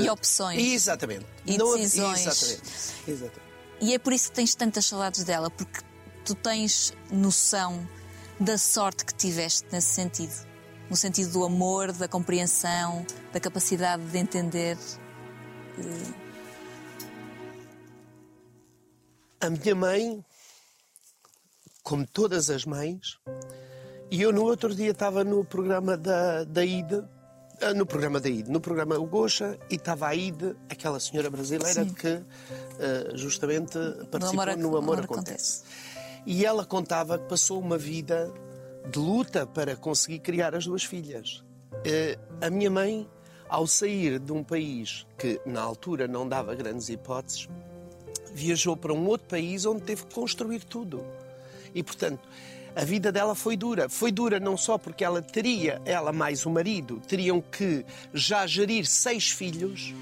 [0.00, 0.60] E opções.
[0.60, 1.26] Exatamente.
[1.46, 2.26] E Não- decisões.
[2.26, 2.62] Exatamente.
[3.06, 3.52] Exatamente.
[3.80, 5.80] E é por isso que tens tantas saudades dela, porque
[6.24, 7.86] tu tens noção
[8.40, 10.32] da sorte que tiveste nesse sentido.
[10.90, 14.76] No sentido do amor, da compreensão, da capacidade de entender.
[19.42, 20.24] A minha mãe,
[21.82, 23.18] como todas as mães,
[24.08, 27.02] e eu no outro dia estava no programa da, da IDE,
[27.60, 31.28] ah, no programa da IDE, no programa O Gocha, e estava a IDE, aquela senhora
[31.28, 31.92] brasileira Sim.
[31.92, 33.76] que ah, justamente
[34.12, 35.64] participou Amor- no Amor, Amor Acontece.
[36.24, 38.32] E ela contava que passou uma vida
[38.88, 41.42] de luta para conseguir criar as duas filhas.
[41.84, 43.10] Eh, a minha mãe,
[43.48, 47.48] ao sair de um país que na altura não dava grandes hipóteses,
[48.34, 51.04] viajou para um outro país onde teve que construir tudo.
[51.74, 52.20] E, portanto,
[52.74, 53.88] a vida dela foi dura.
[53.88, 58.86] Foi dura não só porque ela teria, ela mais o marido, teriam que já gerir
[58.86, 59.94] seis filhos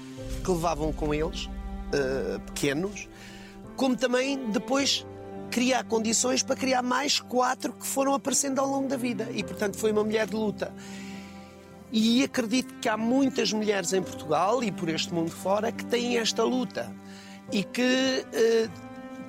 [0.43, 1.49] que levavam com eles,
[1.93, 3.07] eh, pequenos,
[3.75, 5.05] como também depois
[5.49, 9.29] criar condições para criar mais quatro que foram aparecendo ao longo da vida.
[9.33, 10.73] E, portanto, foi uma mulher de luta.
[11.91, 16.17] E acredito que há muitas mulheres em Portugal e por este mundo fora que têm
[16.17, 16.89] esta luta
[17.51, 18.69] e que eh,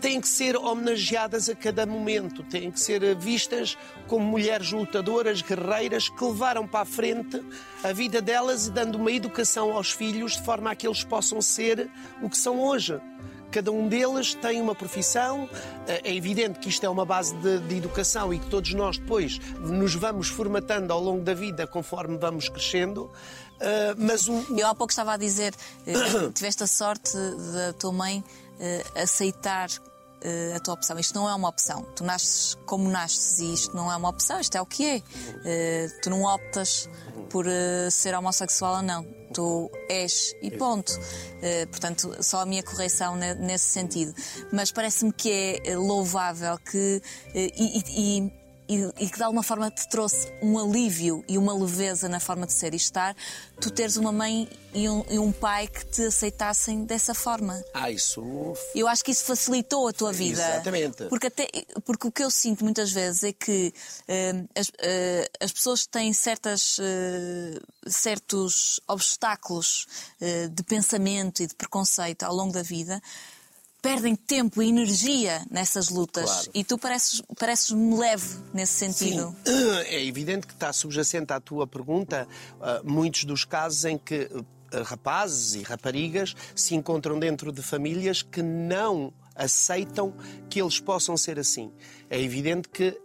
[0.00, 5.42] têm que ser homenageadas a cada momento, têm que ser eh, vistas como mulheres lutadoras,
[5.42, 7.42] guerreiras, que levaram para a frente
[7.82, 11.40] a vida delas e dando uma educação aos filhos de forma a que eles possam
[11.40, 11.88] ser
[12.20, 13.00] o que são hoje.
[13.52, 15.46] Cada um deles tem uma profissão.
[15.86, 19.38] É evidente que isto é uma base de, de educação e que todos nós depois
[19.60, 23.10] nos vamos formatando ao longo da vida conforme vamos crescendo.
[23.62, 25.54] Ah, Mas um, Eu há pouco estava a dizer,
[25.86, 25.92] eh,
[26.34, 27.12] tiveste a sorte
[27.54, 28.24] da tua mãe
[28.60, 29.68] eh, aceitar
[30.20, 30.98] eh, a tua opção.
[30.98, 31.82] Isto não é uma opção.
[31.96, 35.02] Tu nasces como nasces e isto não é uma opção, isto é o que é.
[35.44, 36.88] Eh, tu não optas
[37.30, 39.04] por eh, ser homossexual ou não.
[39.32, 40.92] Tu és e ponto.
[41.40, 44.14] Eh, portanto, só a minha correção ne- nesse sentido.
[44.52, 47.00] Mas parece-me que é louvável que.
[47.34, 47.78] e,
[48.26, 48.41] e-
[48.76, 52.52] e- que de alguma forma te trouxe um alívio e uma leveza na forma de
[52.52, 53.14] ser e estar,
[53.60, 57.62] tu teres uma mãe e um, e um pai que te aceitassem dessa forma.
[57.74, 58.22] Ah, isso.
[58.74, 60.40] Eu acho que isso facilitou a tua vida.
[60.42, 61.04] Exatamente.
[61.04, 61.48] Porque, até,
[61.84, 63.72] porque o que eu sinto muitas vezes é que
[64.08, 69.86] eh, as, eh, as pessoas têm certas, eh, certos obstáculos
[70.20, 73.02] de pensamento e de preconceito ao longo da vida.
[73.82, 76.30] Perdem tempo e energia nessas lutas.
[76.30, 76.50] Claro.
[76.54, 79.34] E tu pareces, pareces-me leve nesse sentido.
[79.44, 82.28] Sim, é evidente que está subjacente à tua pergunta
[82.60, 84.30] ah, muitos dos casos em que
[84.72, 90.14] ah, rapazes e raparigas se encontram dentro de famílias que não aceitam
[90.48, 91.72] que eles possam ser assim.
[92.08, 92.96] É evidente que,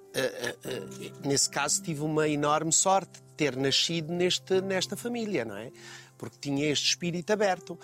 [1.23, 5.71] nesse caso, tive uma enorme sorte de ter nascido neste, nesta família, não é?
[6.17, 7.79] Porque tinha este espírito aberto.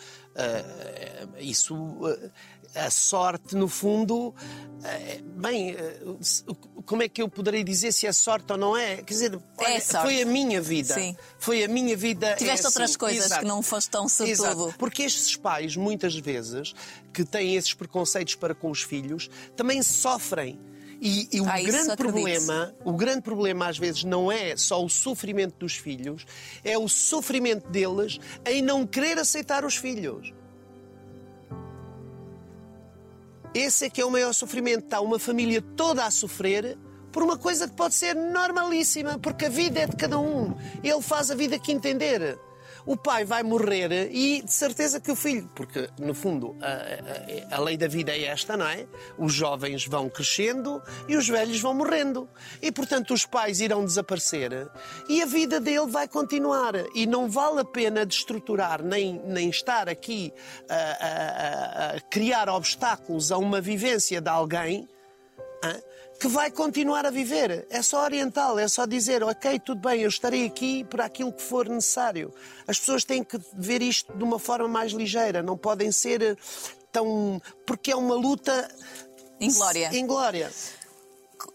[1.40, 1.74] Isso.
[2.76, 4.34] A sorte, no fundo,
[4.84, 6.00] eh, bem, eh,
[6.86, 8.98] como é que eu poderei dizer se é sorte ou não é?
[8.98, 10.06] Quer dizer, olha, sorte.
[10.06, 10.94] foi a minha vida.
[10.94, 11.16] Sim.
[11.40, 12.36] Foi a minha vida.
[12.36, 13.00] Tiveste é outras assim.
[13.00, 13.42] coisas Exato.
[13.42, 14.74] que não foste tão sortudo.
[14.78, 16.74] Porque estes pais, muitas vezes,
[17.14, 20.60] que têm esses preconceitos para com os filhos, também sofrem.
[21.06, 24.88] E, e o Ah, grande problema, o grande problema às vezes não é só o
[24.88, 26.26] sofrimento dos filhos,
[26.64, 30.32] é o sofrimento deles em não querer aceitar os filhos.
[33.54, 34.86] Esse é que é o maior sofrimento.
[34.86, 36.78] Está uma família toda a sofrer
[37.12, 40.56] por uma coisa que pode ser normalíssima, porque a vida é de cada um.
[40.84, 42.40] Ele faz a vida que entender.
[42.86, 47.58] O pai vai morrer e de certeza que o filho, porque no fundo a, a-
[47.58, 48.86] a lei da vida é esta, não é?
[49.18, 52.28] Os jovens vão crescendo e os velhos vão morrendo.
[52.62, 54.68] E portanto os pais irão desaparecer
[55.08, 56.74] e a vida dele vai continuar.
[56.94, 60.34] E não vale a pena destruturar nem, nem estar aqui
[60.70, 64.88] a, a- criar obstáculos a uma vivência de alguém
[66.20, 67.68] que vai continuar a viver.
[67.70, 71.42] É só orientá-lo, é só dizer, ok, tudo bem, eu estarei aqui para aquilo que
[71.42, 72.34] for necessário.
[72.68, 76.36] As pessoas têm que ver isto de uma forma mais ligeira, não podem ser eh,
[76.92, 77.42] tão.
[77.66, 78.70] porque é uma luta.
[79.40, 79.90] Inglória.
[79.94, 80.52] Inglória.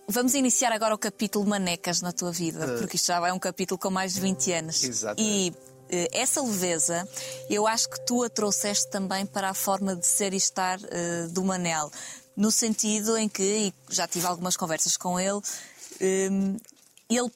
[0.07, 3.79] Vamos iniciar agora o capítulo Manecas na tua vida, porque isto já vai um capítulo
[3.79, 4.85] com mais de 20 anos.
[4.85, 5.23] Exatamente.
[5.23, 5.55] E
[5.91, 7.09] eh, essa leveza,
[7.49, 11.27] eu acho que tu a trouxeste também para a forma de ser e estar eh,
[11.31, 11.91] do Manel.
[12.39, 15.41] No sentido em que, e já tive algumas conversas com ele,
[16.01, 16.31] eh,
[17.11, 17.31] ele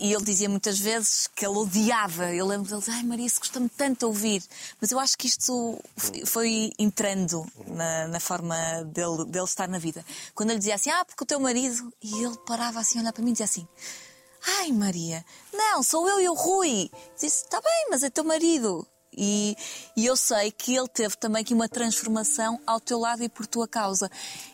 [0.00, 2.32] e ele dizia muitas vezes que ele odiava.
[2.32, 4.42] Eu lembro dele ai Maria, isso custa-me tanto ouvir.
[4.80, 5.78] Mas eu acho que isto
[6.26, 10.04] foi entrando na, na forma dele, dele estar na vida.
[10.34, 11.92] Quando ele dizia assim, ah, porque o teu marido.
[12.02, 13.66] E ele parava assim a olhar para mim e dizia assim,
[14.58, 16.90] ai Maria, não, sou eu e o Rui.
[16.92, 18.86] Eu disse, está bem, mas é teu marido.
[19.20, 19.56] E,
[19.96, 23.46] e eu sei que ele teve também aqui uma transformação ao teu lado e por
[23.46, 24.08] tua causa.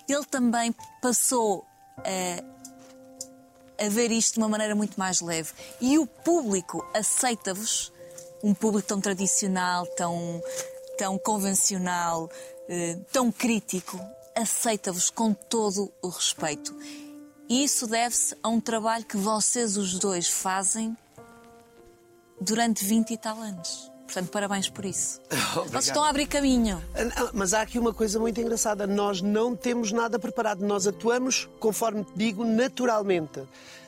[0.09, 1.67] Ele também passou
[1.99, 2.55] a
[3.79, 5.53] a ver isto de uma maneira muito mais leve.
[5.81, 7.93] E o público aceita-vos,
[8.43, 10.41] um público tão tradicional, tão,
[10.97, 12.31] tão convencional,
[12.69, 13.99] eh, tão crítico,
[14.35, 16.75] aceita-vos com todo o respeito.
[17.49, 20.97] E isso deve-se a um trabalho que vocês os dois fazem
[22.41, 23.94] durante 20 e tal anos.
[24.05, 25.21] Portanto, parabéns por isso.
[25.69, 26.83] Vocês estão a abrir caminho.
[26.95, 28.87] Ah, Mas há aqui uma coisa muito engraçada.
[28.87, 30.65] Nós não temos nada preparado.
[30.65, 33.43] Nós atuamos, conforme te digo, naturalmente.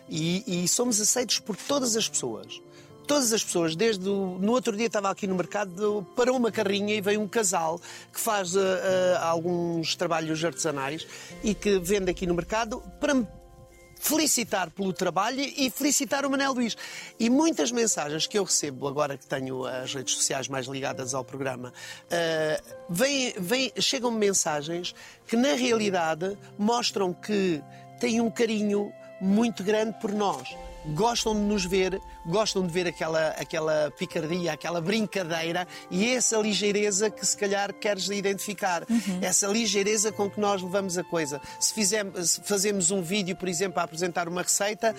[0.09, 2.61] E, e somos aceitos por todas as pessoas.
[3.07, 6.93] Todas as pessoas, desde o, no outro dia estava aqui no mercado, parou uma carrinha
[6.95, 7.81] e veio um casal
[8.13, 8.61] que faz ah,
[9.21, 11.07] ah, alguns trabalhos artesanais
[11.45, 13.27] e que vende aqui no mercado para me
[13.99, 16.77] felicitar pelo trabalho e felicitar o Manel Luís.
[17.19, 21.25] E muitas mensagens que eu recebo agora que tenho as redes sociais mais ligadas ao
[21.25, 21.73] programa,
[22.11, 24.95] eh, vêm- vêm- chegam-me mensagens
[25.27, 27.63] que na realidade mostram que
[28.01, 30.47] têm um carinho muito grande por nós.
[30.95, 37.11] Gostam de nos ver, gostam de ver aquela, aquela picardia, aquela brincadeira e essa ligeireza
[37.11, 38.85] que se calhar queres identificar.
[39.21, 41.41] Essa ligeireza com que nós levamos a coisa.
[41.59, 44.95] Se, fizemos, se fazemos um vídeo, por exemplo, a apresentar uma receita,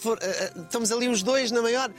[0.00, 1.90] for, eh, estamos ali os dois na maior.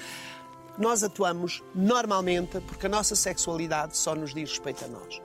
[0.77, 5.21] Nós atuamos normalmente porque a nossa sexualidade só nos diz respeito a nós.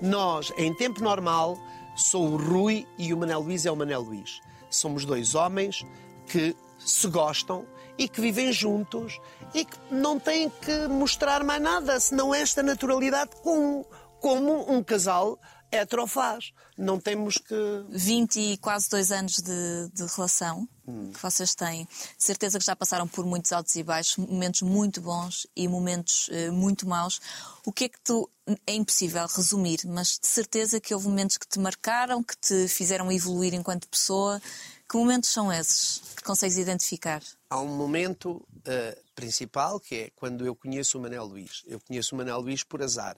[0.00, 1.58] Nós, em tempo normal,
[1.96, 4.40] sou o Rui e o Manel Luís é o Manel Luís.
[4.70, 5.84] Somos dois homens
[6.26, 6.54] que
[6.86, 7.66] se gostam
[7.98, 9.18] e que vivem juntos
[9.52, 13.84] e que não têm que mostrar mais nada, senão esta naturalidade como,
[14.20, 15.38] como um casal
[15.70, 16.52] hetero faz.
[16.76, 17.54] Não temos que.
[17.88, 20.68] 20 e quase dois anos de, de relação.
[21.12, 21.84] que vocês têm.
[21.84, 26.28] De certeza que já passaram por muitos altos e baixos, momentos muito bons e momentos
[26.30, 27.20] eh, muito maus.
[27.64, 28.28] O que é que tu.
[28.64, 33.10] É impossível resumir, mas de certeza que houve momentos que te marcaram, que te fizeram
[33.10, 34.40] evoluir enquanto pessoa.
[34.88, 37.20] Que momentos são esses que consegues identificar?
[37.50, 41.64] Há um momento eh, principal que é quando eu conheço o Manel Luís.
[41.66, 43.16] Eu conheço o Manel Luís por azar.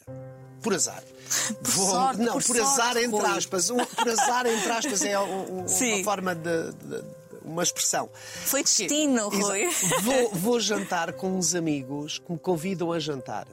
[0.62, 1.02] Por azar.
[1.62, 3.70] Por sorte, não, por por, sorte, azar entre aspas.
[3.70, 7.04] Um- por azar entre aspas é um- um- uma forma de, de-
[7.44, 8.10] uma expressão.
[8.14, 9.68] Foi destino, Exa- Rui.
[10.02, 13.46] Vou, vou jantar com uns amigos que me convidam a jantar.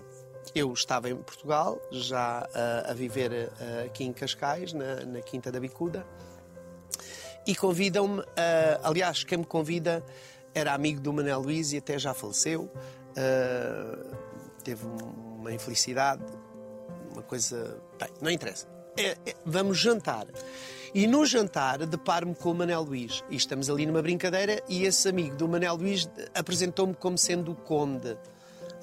[0.54, 5.52] Eu estava em Portugal, já ah, a viver ah, aqui em Cascais, na, na Quinta
[5.52, 6.06] da Bicuda,
[7.46, 8.22] e convidam-me.
[8.38, 10.04] ah, aliás, quem me convida
[10.54, 12.70] era amigo do Manel Luís e até já faleceu.
[13.18, 14.16] Ah,
[14.64, 16.24] teve um- uma infelicidade,
[17.12, 17.80] uma coisa.
[18.00, 18.68] Bem, não interessa.
[18.98, 20.26] É- é- vamos jantar.
[20.94, 23.22] E no jantar deparo-me com o Manel Luís.
[23.30, 27.56] E estamos ali numa brincadeira e esse amigo do Manel Luís apresentou-me como sendo o
[27.56, 28.18] Conde.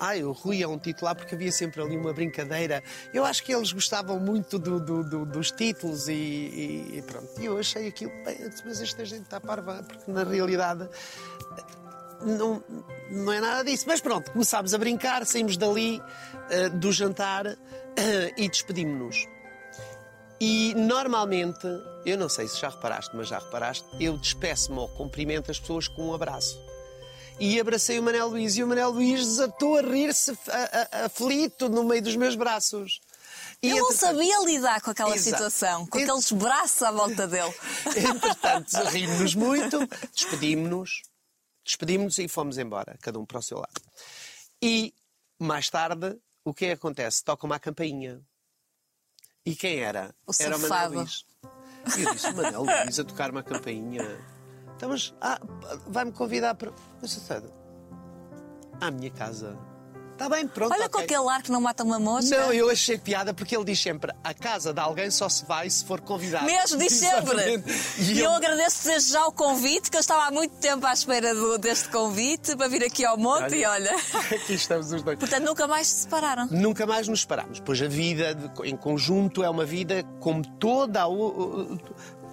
[0.05, 2.83] Ai, o Rui é um titular porque havia sempre ali uma brincadeira.
[3.15, 7.29] Eu acho que eles gostavam muito do- do- do- dos títulos e, e- e pronto.
[7.41, 8.11] E eu achei aquilo,
[8.65, 10.89] mas esta gente está parva, porque na realidade
[12.21, 12.63] não,
[13.11, 13.85] não é nada disso.
[13.87, 16.03] Mas pronto, começámos a brincar, saímos dali
[16.51, 19.29] eh, do jantar eh, e despedimos-nos.
[20.41, 21.65] E normalmente,
[22.05, 25.87] eu não sei se já reparaste, mas já reparaste, eu despeço-me ou cumprimento as pessoas
[25.87, 26.61] com um abraço.
[27.41, 30.37] E abracei o Manel Luís e o Manel Luís desatou a rir-se
[31.05, 33.01] aflito no meio dos meus braços.
[33.63, 35.37] E, Ele não entretanto- sabia lidar com aquela Exato.
[35.37, 37.53] situação, com Ent- aqueles braços à volta dele.
[37.97, 39.79] Entretanto, rimos-nos muito,
[40.15, 41.03] despedimos-nos,
[41.65, 43.81] despedimos-nos e fomos embora, cada um para o seu lado.
[44.61, 44.93] E
[45.39, 47.25] mais tarde, o que é que acontece?
[47.25, 48.21] Toca uma campainha.
[49.45, 50.15] E quem era?
[50.27, 50.95] O era o safado.
[50.95, 51.25] Luís.
[51.99, 54.03] E eu disse: Manel Luís a tocar uma campainha.
[54.83, 55.39] Então, mas ah,
[55.87, 56.73] vai-me convidar para.
[57.01, 57.53] Mas, safado,
[58.81, 59.57] à minha casa.
[60.13, 60.73] Está bem, pronto.
[60.75, 61.05] Olha com ok.
[61.17, 62.37] aquele ar que não mata uma mosca.
[62.37, 65.71] Não, eu achei piada porque ele diz sempre: a casa de alguém só se vai
[65.71, 66.45] se for convidado.
[66.47, 67.63] Mesmo, diz sempre.
[67.99, 70.93] E eu ele- agradeço desde já o convite, que eu estava há muito tempo à
[70.93, 73.95] espera do- deste convite para vir aqui ao monte e olha.
[74.35, 75.17] Aqui estamos os dois.
[75.17, 76.47] Portanto, nunca mais se separaram.
[76.51, 77.61] Nunca mais nos separamos.
[77.61, 81.07] Pois a vida de- em conjunto é uma vida como toda a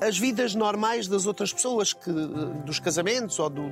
[0.01, 2.11] as vidas normais das outras pessoas, que,
[2.65, 3.69] dos casamentos ou do-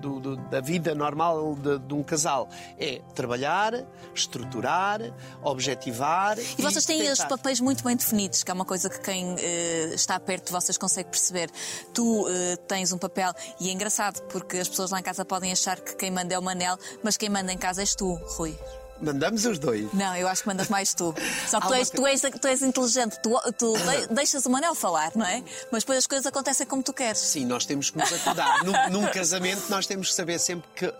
[0.00, 2.48] do- do- da vida normal de, de um casal.
[2.78, 3.72] É trabalhar,
[4.14, 5.00] estruturar,
[5.42, 6.38] objetivar.
[6.38, 7.28] E vocês têm os tentar.
[7.28, 10.78] papéis muito bem definidos, que é uma coisa que quem eh, está perto de vocês
[10.78, 11.50] consegue perceber.
[11.92, 15.50] Tu eh, tens um papel, e é engraçado, porque as pessoas lá em casa podem
[15.52, 18.56] achar que quem manda é o Manel, mas quem manda em casa és tu, Rui.
[19.00, 19.92] Mandamos os dois.
[19.94, 21.14] Não, eu acho que mandas mais tu.
[21.48, 24.74] Só que tu és, tu és, tu és inteligente, tu, tu de- deixas o Manel
[24.74, 25.42] falar, não é?
[25.70, 27.18] Mas depois as coisas acontecem como tu queres.
[27.18, 28.64] Sim, nós temos que nos acordar.
[28.64, 30.92] num, num casamento, nós temos que saber sempre que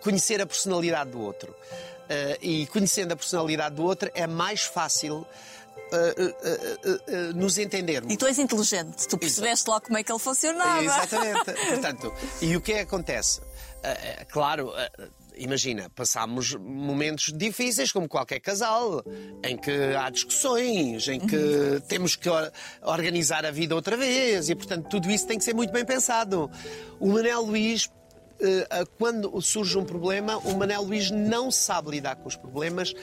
[0.00, 1.54] conhecer a personalidade do outro.
[2.10, 5.26] Eh, e conhecendo a personalidade do outro é mais fácil
[5.92, 8.12] eh, eh, eh, eh, nos entendermos.
[8.12, 10.82] E tu és inteligente, tu percebeste logo como é que ele funcionava.
[10.82, 11.52] Exatamente.
[11.68, 13.40] Portanto, e o que é que acontece?
[13.82, 13.90] Eh,
[14.20, 14.90] eh, claro, eh,
[15.38, 19.02] imagina, passámos momentos difíceis, como qualquer casal,
[19.42, 22.50] em que há discussões, em que temos que or-
[22.82, 26.50] organizar a vida outra vez, e portanto tudo isso tem que ser muito bem pensado.
[27.00, 27.88] O Manel Luís.
[28.40, 32.94] eh, Quando surge um problema, o Manel Luís não sabe lidar com os problemas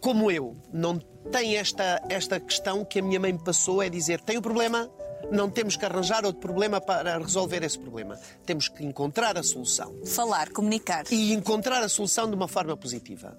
[0.00, 0.56] como eu.
[0.72, 0.98] Não
[1.30, 4.90] tem esta, esta questão que a minha mãe me passou: é dizer, tem o problema,
[5.30, 8.18] não temos que arranjar outro problema para resolver esse problema.
[8.44, 9.94] Temos que encontrar a solução.
[10.06, 11.04] Falar, comunicar.
[11.10, 13.36] E encontrar a solução de uma forma positiva.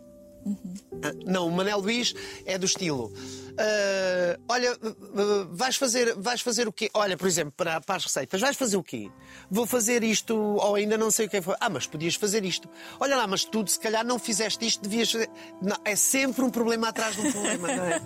[1.03, 2.13] Ah, Não, o Manel Luís
[2.45, 3.11] é do estilo.
[3.57, 6.89] Ah, olha, ah, vais fazer, vais fazer o quê?
[6.93, 9.09] Olha, por exemplo, para, para as receitas, vais fazer o quê?
[9.49, 11.39] Vou fazer isto, ou ainda não sei o que é.
[11.39, 11.55] que foi.
[11.59, 12.69] Ah, mas podias fazer isto.
[12.99, 15.29] Olha lá, mas tu se calhar não fizeste isto, devias fazer.
[15.61, 18.01] Não, é sempre um problema atrás de um problema, não é?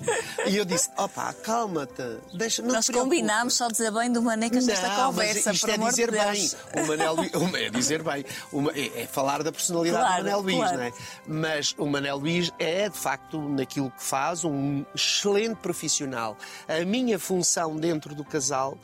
[0.48, 4.66] E eu disse: opá, calma-te, deixa não Nós preocupes." combinámos só dizer bem do Manecas
[4.66, 6.50] nesta Não, conversa, mas isto é amor dizer de bem.
[6.84, 8.26] O Manel o- é dizer bem.
[8.52, 10.78] Uma- é, é falar da personalidade Claro, do Manel Luís, claro.
[10.78, 10.94] não é?
[11.28, 16.38] Mas o Manel Luís é, de facto, naquilo que faz, um excelente profissional.
[16.68, 18.78] A minha função dentro do casal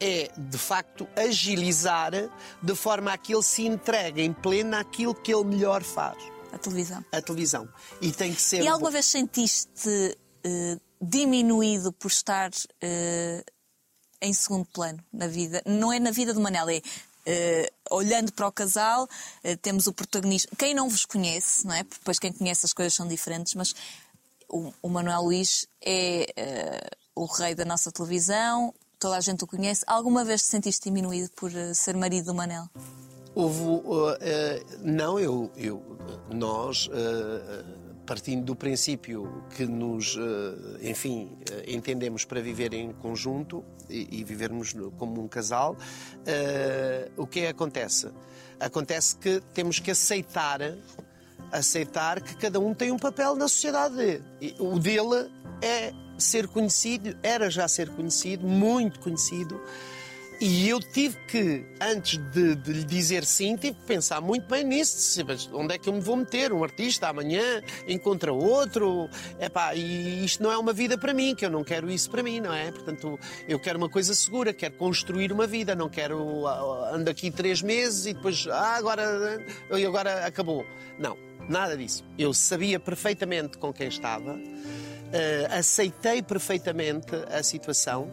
[0.00, 2.12] é, de facto, agilizar
[2.62, 6.18] de forma a que ele se entregue em pleno àquilo que ele melhor faz.
[6.52, 7.04] A televisão.
[7.12, 7.68] A televisão.
[8.00, 8.62] E tem que ser.
[8.62, 13.44] E um alguma bom- vez sentiste eh, diminuído por estar eh,
[14.20, 15.62] em segundo plano na vida?
[15.66, 16.82] Não é na vida do Manel, é
[17.26, 19.08] eh, olhando para o casal,
[19.42, 20.50] eh, temos o protagonismo.
[20.58, 21.82] Quem não vos conhece, não é?
[21.82, 23.74] Porque depois quem conhece as coisas são diferentes, mas
[24.82, 28.72] o, Manuel Luís é eh, o rei da nossa televisão.
[28.98, 29.84] toda a gente o conhece.
[29.86, 32.68] Alguma vez te sentiste diminuído por eh, ser marido do Manel?
[33.34, 33.62] Houve.
[33.62, 34.14] uh, uh,
[34.80, 35.50] não, eu.
[35.56, 35.82] eu
[36.30, 36.86] nós.
[36.88, 44.22] uh, Partindo do princípio que nos, uh, enfim, uh, entendemos para viver em conjunto e,
[44.22, 48.10] vivermos como um casal, uh, o é que acontece?
[48.60, 50.60] Acontece que temos que aceitar,
[51.54, 54.22] aceitar que cada um tem um papel na sociedade.
[54.40, 55.30] E o dele
[55.62, 59.60] é ser conhecido, era já ser conhecido, muito conhecido.
[60.40, 64.64] E eu tive que, antes de, de lhe dizer sim, tive que pensar muito bem
[64.64, 65.24] nisso.
[65.24, 66.52] "Mas Onde é que eu me vou meter?
[66.52, 69.08] Um artista amanhã encontra outro.
[69.40, 72.22] Epá, e isto não é uma vida para mim, que eu não quero isso para
[72.22, 72.72] mim, não é?
[72.72, 77.30] Portanto, eu quero uma coisa segura, quero construir uma vida, não quero ah, ando aqui
[77.30, 79.40] três meses e depois, ah, agora,
[79.70, 80.66] agora acabou.
[80.98, 81.16] Não,
[81.48, 82.04] nada disso.
[82.18, 84.38] Eu sabia perfeitamente com quem estava,
[85.12, 88.10] eh, aceitei perfeitamente a situação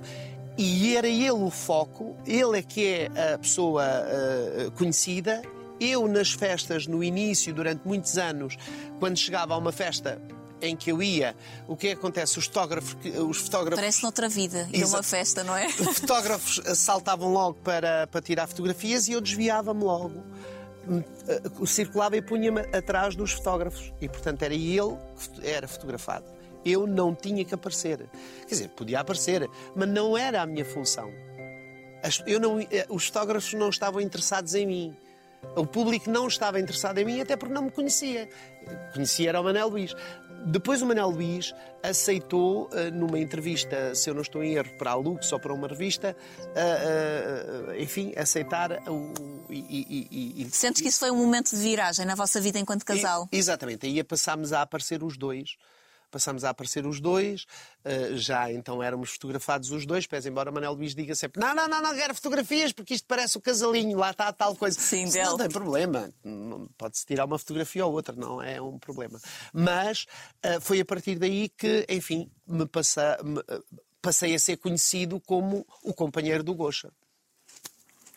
[0.58, 5.42] e era ele o foco, ele é que é a pessoa eh, conhecida.
[5.80, 8.56] Eu, nas festas, no início, durante muitos anos,
[9.00, 10.22] quando chegava a uma festa
[10.62, 11.36] em que eu ia,
[11.68, 12.38] o que é acontece?
[12.38, 12.96] Os fotógrafos,
[13.28, 15.66] os fotógrafos Parece noutra vida ir a uma festa, não é?
[15.66, 20.24] os fotógrafos saltavam logo para, para tirar fotografias e eu desviava-me logo.
[21.28, 23.94] Eh, Circulava e punha-me atrás dos fotógrafos.
[24.02, 24.98] E, portanto, era ele
[25.36, 26.26] que era fotografado.
[26.66, 28.08] Eu não tinha que aparecer.
[28.42, 31.10] Quer dizer, podia aparecer, mas não era a minha função.
[32.40, 34.98] Não- eh, os fotógrafos não estavam interessados em mim.
[35.56, 38.30] O público não estava interessado em mim, até porque não me conhecia.
[38.94, 39.94] Conhecia era o Manel Luís.
[40.46, 44.92] Depois o Manel Luís aceitou, eh, numa entrevista, se eu não estou em erro, para
[44.92, 46.16] a Lux ou para uma revista,
[46.56, 49.14] eh, eh, enfim, aceitar o.
[49.50, 52.84] e- e- e- Sentes que isso foi um momento de viragem na vossa vida enquanto
[52.86, 53.28] casal?
[53.32, 53.86] exatamente.
[53.86, 55.58] Aí passámos a aparecer os dois.
[56.12, 57.46] Passámos a aparecer os dois,
[57.86, 61.68] eh, já então éramos fotografados os dois, pese embora Manuel Luís diga sempre: não, não,
[61.70, 64.80] não, não quero fotografias porque isto parece o casalinho, lá está tal coisa.
[64.80, 66.12] Sim, Isso não tem problema,
[66.78, 69.20] pode-se tirar uma fotografia ou outra, não é um problema.
[69.54, 70.06] Mas
[70.44, 73.62] eh, foi a partir daí que, enfim, me passa- me, eh,
[74.02, 76.92] passei a ser conhecido como o companheiro do Gocha.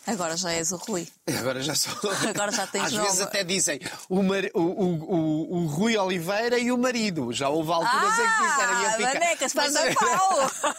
[0.07, 1.09] Agora já és o Rui.
[1.39, 1.93] Agora já sou.
[2.29, 3.25] Agora já tens Às vezes nova.
[3.25, 7.33] até dizem o, mar- o, o, o, Rui Oliveira e o marido.
[7.33, 9.03] Já houve alturas em que disseram e eu Ah, fico.
[9.15, 10.75] manecas, Estás mas a pau!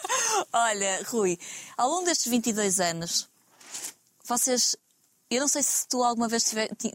[0.52, 1.38] Olha, Rui,
[1.76, 3.28] ao longo destes 22 anos,
[4.24, 4.76] vocês.
[5.28, 6.92] Eu não sei se tu alguma vez tive- ti-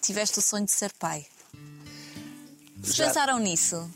[0.00, 1.24] tiveste o sonho de ser pai.
[2.82, 3.06] Se Já.
[3.06, 3.88] pensaram nisso?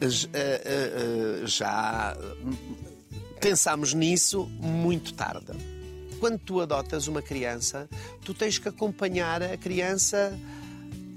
[0.00, 2.76] Eh, eh, eh, Já hum,
[3.40, 5.52] pensámos nisso muito tarde.
[6.20, 7.88] Quando tu adotas uma criança,
[8.24, 10.38] tu tens que acompanhar a criança.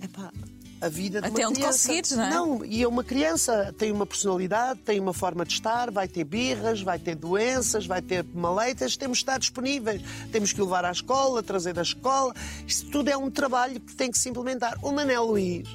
[0.02, 0.32] Epá,
[0.80, 1.78] a vida de Até uma onde criança.
[1.80, 2.30] conseguires, não é?
[2.30, 6.24] Não, e é uma criança, tem uma personalidade, tem uma forma de estar, vai ter
[6.24, 10.02] birras, vai ter doenças, vai ter maleitas, temos de estar disponíveis.
[10.32, 12.34] Temos que levar à escola, trazer da escola.
[12.66, 14.78] Isto tudo é um trabalho que tem que se implementar.
[14.84, 15.68] O Manel Luís,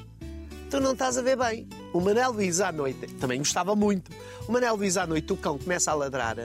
[0.69, 1.67] tu não estás a ver bem.
[1.91, 4.09] O Manel Luís à noite, também gostava muito.
[4.47, 6.37] O Manel Luís à noite, o cão começa a ladrar.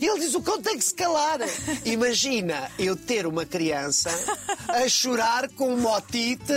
[0.00, 1.38] E ele diz: o cão tem que se calar.
[1.84, 4.10] Imagina eu ter uma criança
[4.68, 6.52] a chorar com uma otite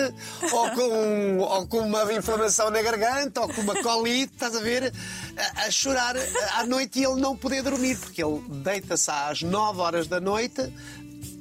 [0.51, 4.93] ou com, ou com uma inflamação na garganta ou com uma colite, estás a ver?
[5.37, 6.15] A, a chorar
[6.55, 10.61] à noite e ele não poder dormir, porque ele deita-se às 9 horas da noite,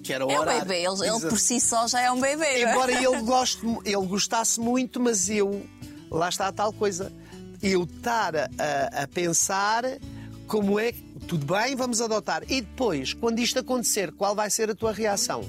[0.03, 2.45] que era o É um bebê, ele, ele por si só já é um bebê.
[2.45, 2.63] é?
[2.71, 5.65] Embora ele, goste, ele gostasse muito, mas eu,
[6.11, 7.13] lá está a tal coisa,
[7.63, 8.49] eu estar a-
[9.03, 9.85] a pensar
[10.47, 12.43] como é que, tudo bem, vamos adotar.
[12.49, 15.45] E depois, quando isto acontecer, qual vai ser a tua reação?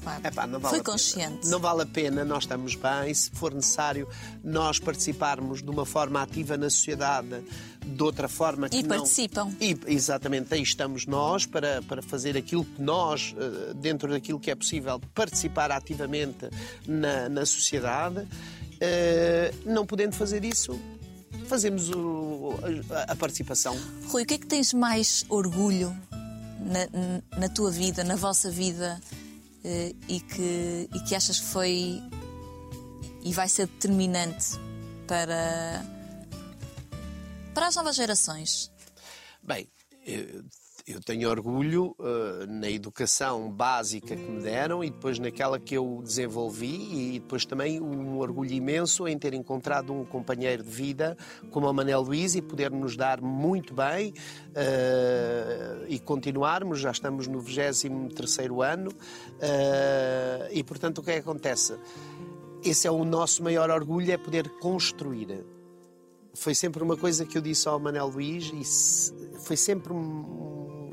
[0.00, 0.20] Claro.
[0.26, 0.84] Epá, não vale pena.
[0.84, 1.48] consciente.
[1.48, 3.14] Não vale a pena, nós estamos bem.
[3.14, 4.06] Se for necessário
[4.42, 7.42] nós participarmos de uma forma ativa na sociedade,
[7.86, 8.88] de outra forma que E não...
[8.98, 9.50] participam.
[9.58, 14.50] E, exatamente, aí estamos nós para, para fazer aquilo que nós, eh, dentro daquilo que
[14.50, 16.50] é possível, participar ativamente
[16.86, 18.26] na, na sociedade.
[18.80, 20.78] Eh, Não podendo fazer isso,
[21.44, 22.54] fazemos o-
[23.08, 23.76] a, a participação.
[24.08, 25.96] Rui, o que é que tens mais orgulho
[26.60, 29.00] na, na tua vida, na vossa vida,
[29.64, 32.02] eh, e, que, e que achas que foi
[33.22, 34.48] e vai ser determinante
[35.06, 35.82] para,
[37.54, 38.70] para as novas gerações?
[39.42, 39.68] Bem,
[40.86, 46.00] eu, tenho orgulho eh, na educação básica que me deram e depois naquela que eu
[46.04, 51.16] desenvolvi e depois também um orgulho imenso em ter encontrado um companheiro de vida
[51.50, 54.12] como o Manel Luís e poder nos dar muito bem
[54.54, 58.92] eh, e continuarmos, já estamos no 23º ano
[59.40, 61.78] eh, e portanto o que é que acontece?
[62.62, 65.44] Esse é o nosso maior orgulho, é poder construir
[66.34, 70.92] foi sempre uma coisa que eu disse ao Manel Luís e se- foi sempre um-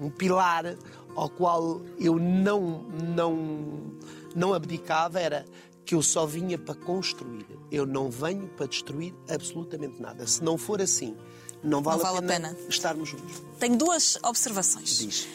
[0.00, 0.76] um pilar
[1.16, 2.82] ao qual eu não,
[3.14, 3.98] não,
[4.34, 5.44] não abdicava era
[5.84, 7.46] que eu só vinha para construir.
[7.70, 10.26] Eu não venho para destruir absolutamente nada.
[10.26, 11.16] Se não for assim,
[11.64, 12.68] não vale, vale a a, pena pena.
[12.68, 13.42] estarmos juntos.
[13.58, 14.98] Tenho duas observações.
[14.98, 15.26] Diz.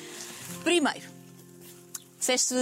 [0.63, 1.05] Primeiro,
[2.17, 2.53] disseste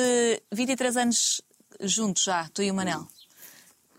[0.51, 1.41] 23 anos
[1.81, 3.07] juntos já, tu e o Manel.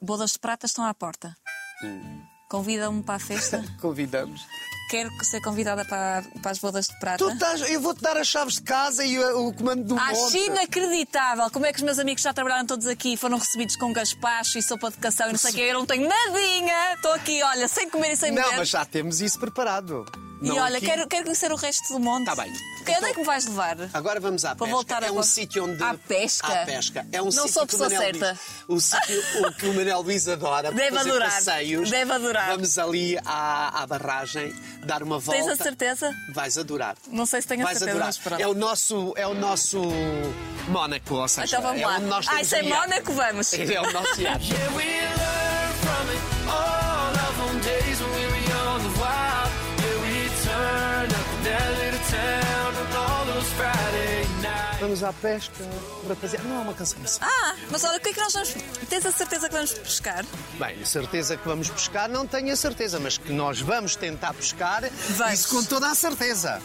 [0.01, 1.37] Bodas de prata estão à porta.
[1.85, 2.23] Hum.
[2.53, 3.65] Convida-me para a festa.
[3.81, 4.47] Convidamos.
[4.91, 7.17] Quero ser convidada para, para as bodas de prata.
[7.17, 10.21] Tu estás, eu vou-te dar as chaves de casa e o, o comando do Acho
[10.21, 10.37] monte.
[10.39, 14.59] inacreditável como é que os meus amigos já trabalharam todos aqui foram recebidos com gaspacho
[14.59, 15.61] e sopa de cação e não sei o que.
[15.63, 16.93] Eu não tenho nadinha.
[16.95, 18.59] Estou aqui, olha, sem comer e sem Não, beber.
[18.59, 20.05] mas já temos isso preparado.
[20.43, 20.87] E Não olha, aqui.
[20.87, 22.25] quero, quero conhecer o resto do monte.
[22.25, 22.53] Tá bem.
[22.81, 23.77] Ok, Onde é que me vais levar?
[23.95, 24.73] Agora vamos à Para pesca.
[24.75, 25.83] voltar é a um sítio onde.
[25.83, 26.63] À pesca?
[26.63, 27.07] À pesca.
[27.13, 28.39] É um Não sítio sou a que o pessoa certa.
[28.69, 30.73] Luís- o sítio o que o Manel Luís adora.
[30.73, 31.31] Deve fazer adorar.
[31.31, 31.91] Passeios.
[31.91, 32.51] Deve adorar.
[32.51, 34.53] Vamos ali à, à barragem
[34.85, 35.41] dar uma volta.
[35.41, 36.13] Tens a certeza?
[36.35, 36.97] Vais adorar.
[37.09, 38.15] Não sei se tenho a Vais certeza, adorar.
[38.33, 38.41] mas.
[38.41, 39.81] É o nosso, é o nosso
[40.69, 41.97] Mónaco, ou seja, Então vamos é lá.
[41.99, 42.81] onde nós Ai, temos sem o iate.
[42.89, 43.53] Mónaco, vamos.
[43.55, 44.21] É o nosso
[54.83, 55.65] Vamos à pesca,
[56.09, 56.45] rapaziada.
[56.49, 57.21] Não é uma canção assim.
[57.23, 58.53] Ah, mas olha, o que é que nós vamos.
[58.89, 60.25] Tens a certeza que vamos pescar?
[60.59, 64.83] Bem, certeza que vamos pescar, não tenho a certeza, mas que nós vamos tentar pescar,
[65.11, 65.35] Vamos.
[65.35, 66.61] isso com toda a certeza.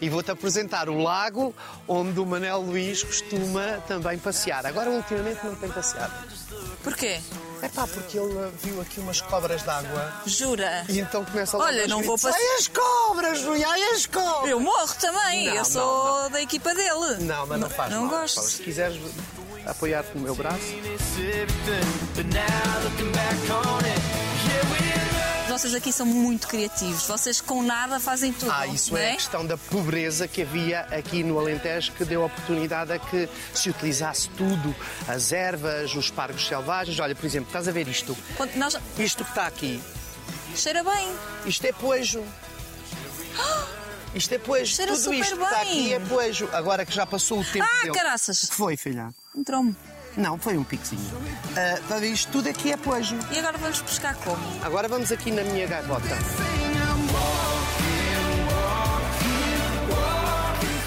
[0.00, 1.54] E vou-te apresentar o lago
[1.86, 4.66] onde o Manel Luís costuma também passear.
[4.66, 6.12] Agora, ultimamente, não tem passeado.
[6.82, 7.20] Porquê?
[7.62, 10.84] É pá, porque ele viu aqui umas cobras d'água Jura?
[10.88, 14.50] e então começa a Olha, não vou passe- Ai, as cobras, Rui, ai, as cobras!
[14.50, 17.16] Eu morro também, Não, eu não, sou da equipa dele.
[17.20, 18.20] Não, mas não faz Não mal.
[18.20, 18.40] gosto.
[18.42, 18.96] Se quiseres
[19.66, 20.74] apoiar-te no meu braço.
[25.48, 27.06] Vocês aqui são muito criativos.
[27.06, 28.50] Vocês com nada fazem tudo.
[28.50, 29.12] Ah, isso é é?
[29.12, 33.68] a questão da pobreza que havia aqui no Alentejo que deu oportunidade a que se
[33.68, 34.74] utilizasse tudo,
[35.06, 36.98] as ervas, os pargos selvagens.
[36.98, 38.16] Olha, por exemplo, estás a ver isto?
[38.56, 38.78] Nós...
[38.98, 39.82] Isto que está aqui,
[40.54, 41.08] Cheira bem.
[41.44, 42.24] isto é poejo.
[44.14, 44.74] Isto é poejo.
[44.74, 45.70] Cheira Tudo isto que super está bem.
[45.70, 46.48] aqui é poejo.
[46.52, 47.94] Agora que já passou o tempo Ah, dele.
[47.94, 48.42] caraças.
[48.44, 49.14] O que foi, filha?
[49.36, 49.74] Entrou-me.
[50.16, 51.08] Não, foi um piquezinho.
[51.56, 52.08] Ah, está a ver?
[52.10, 53.16] Isto tudo aqui é poejo.
[53.30, 54.42] E agora vamos pescar como?
[54.64, 56.16] Agora vamos aqui na minha gaivota.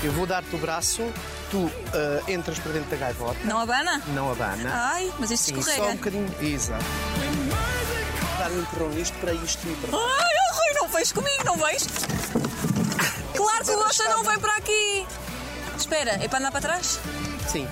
[0.03, 1.01] Eu vou dar-te o braço,
[1.49, 4.01] tu ah, entras para dentro da gaivota, Não abana?
[4.07, 4.69] não abana.
[4.73, 5.93] Ai, mas isto Sim, só escorrega.
[5.93, 6.35] um bocadinho.
[6.41, 6.83] Exato.
[8.37, 11.55] Dar um empurrão nisto para isto ir para Ai, oh, Rui, não vens comigo, não
[11.55, 11.87] vens?
[13.43, 15.05] Claro que o Gosta não vem para aqui.
[15.77, 16.97] Espera, é para andar para trás?
[17.49, 17.67] Sim.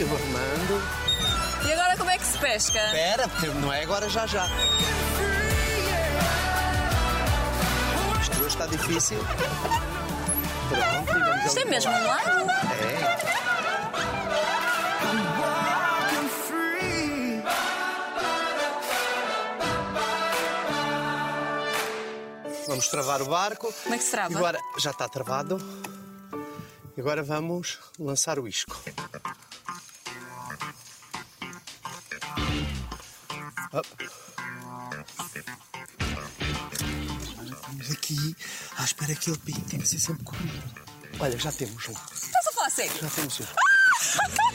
[0.00, 0.82] Eu vou arrumando.
[1.66, 2.78] E agora como é que se pesca?
[2.78, 4.46] Espera, porque não é agora já já.
[8.22, 9.18] Isto hoje está difícil.
[10.70, 12.57] Pronto, e vamos Isto é mesmo um lago?
[22.68, 23.72] Vamos travar o barco.
[23.82, 24.34] Como é que se trava?
[24.34, 25.56] E Agora já está travado.
[26.94, 28.76] E agora vamos lançar o isco.
[33.72, 34.10] Up.
[37.56, 38.36] Estamos aqui
[38.76, 39.60] à espera que ele pique.
[39.62, 40.62] Tem que ser sempre comigo.
[41.20, 41.92] Olha, já temos um.
[41.92, 42.92] Estás a falar sério?
[43.00, 43.44] Já temos um.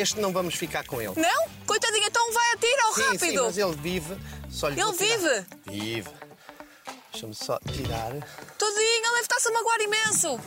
[0.00, 1.12] este não vamos ficar com ele.
[1.16, 1.48] Não?
[1.66, 3.44] Coitadinho, então vai a tiro Sim, sim, rápido!
[3.44, 4.16] mas ele vive.
[4.50, 5.18] Só lhe Ele tirar.
[5.18, 5.46] vive?
[5.66, 6.10] Vive.
[7.12, 8.12] Deixa-me só tirar.
[8.58, 10.40] Todinho, ele estar-se a magoar imenso!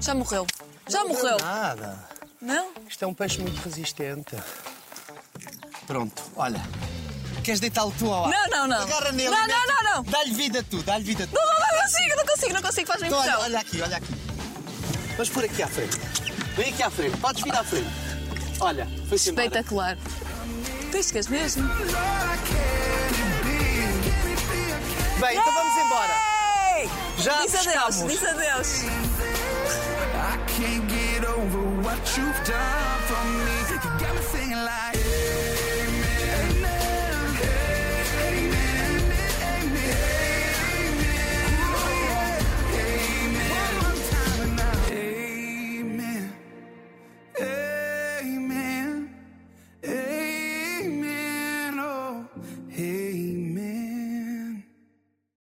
[0.00, 0.46] Já morreu.
[0.88, 1.36] Já morreu.
[1.38, 2.08] Nada.
[2.40, 2.72] Não?
[2.88, 4.36] Isto é um peixe muito resistente.
[5.86, 6.60] Pronto, olha.
[7.42, 8.30] Queres deitá-lo tu ao ar?
[8.30, 8.82] Não, não, não.
[8.82, 9.30] Agarra nele.
[9.30, 10.02] Não, não, não, não.
[10.04, 11.34] Dá-lhe vida tu, dá-lhe vida tu.
[11.34, 14.14] Não, não, não consigo, não consigo, não consigo, faz-me Então, olha, olha aqui, olha aqui.
[15.16, 15.96] Vamos por aqui à frente.
[16.56, 17.88] Vem aqui à frente, podes vir à frente.
[18.60, 19.30] Olha, embora.
[19.30, 19.98] Espetacular.
[20.92, 21.66] Pescas mesmo?
[25.20, 26.14] Bem, então vamos embora.
[26.76, 26.90] Ei!
[27.18, 28.12] Já Diz adeus, pescamos.
[28.12, 28.82] diz adeus.
[30.14, 33.53] I can't get over what you've done for me.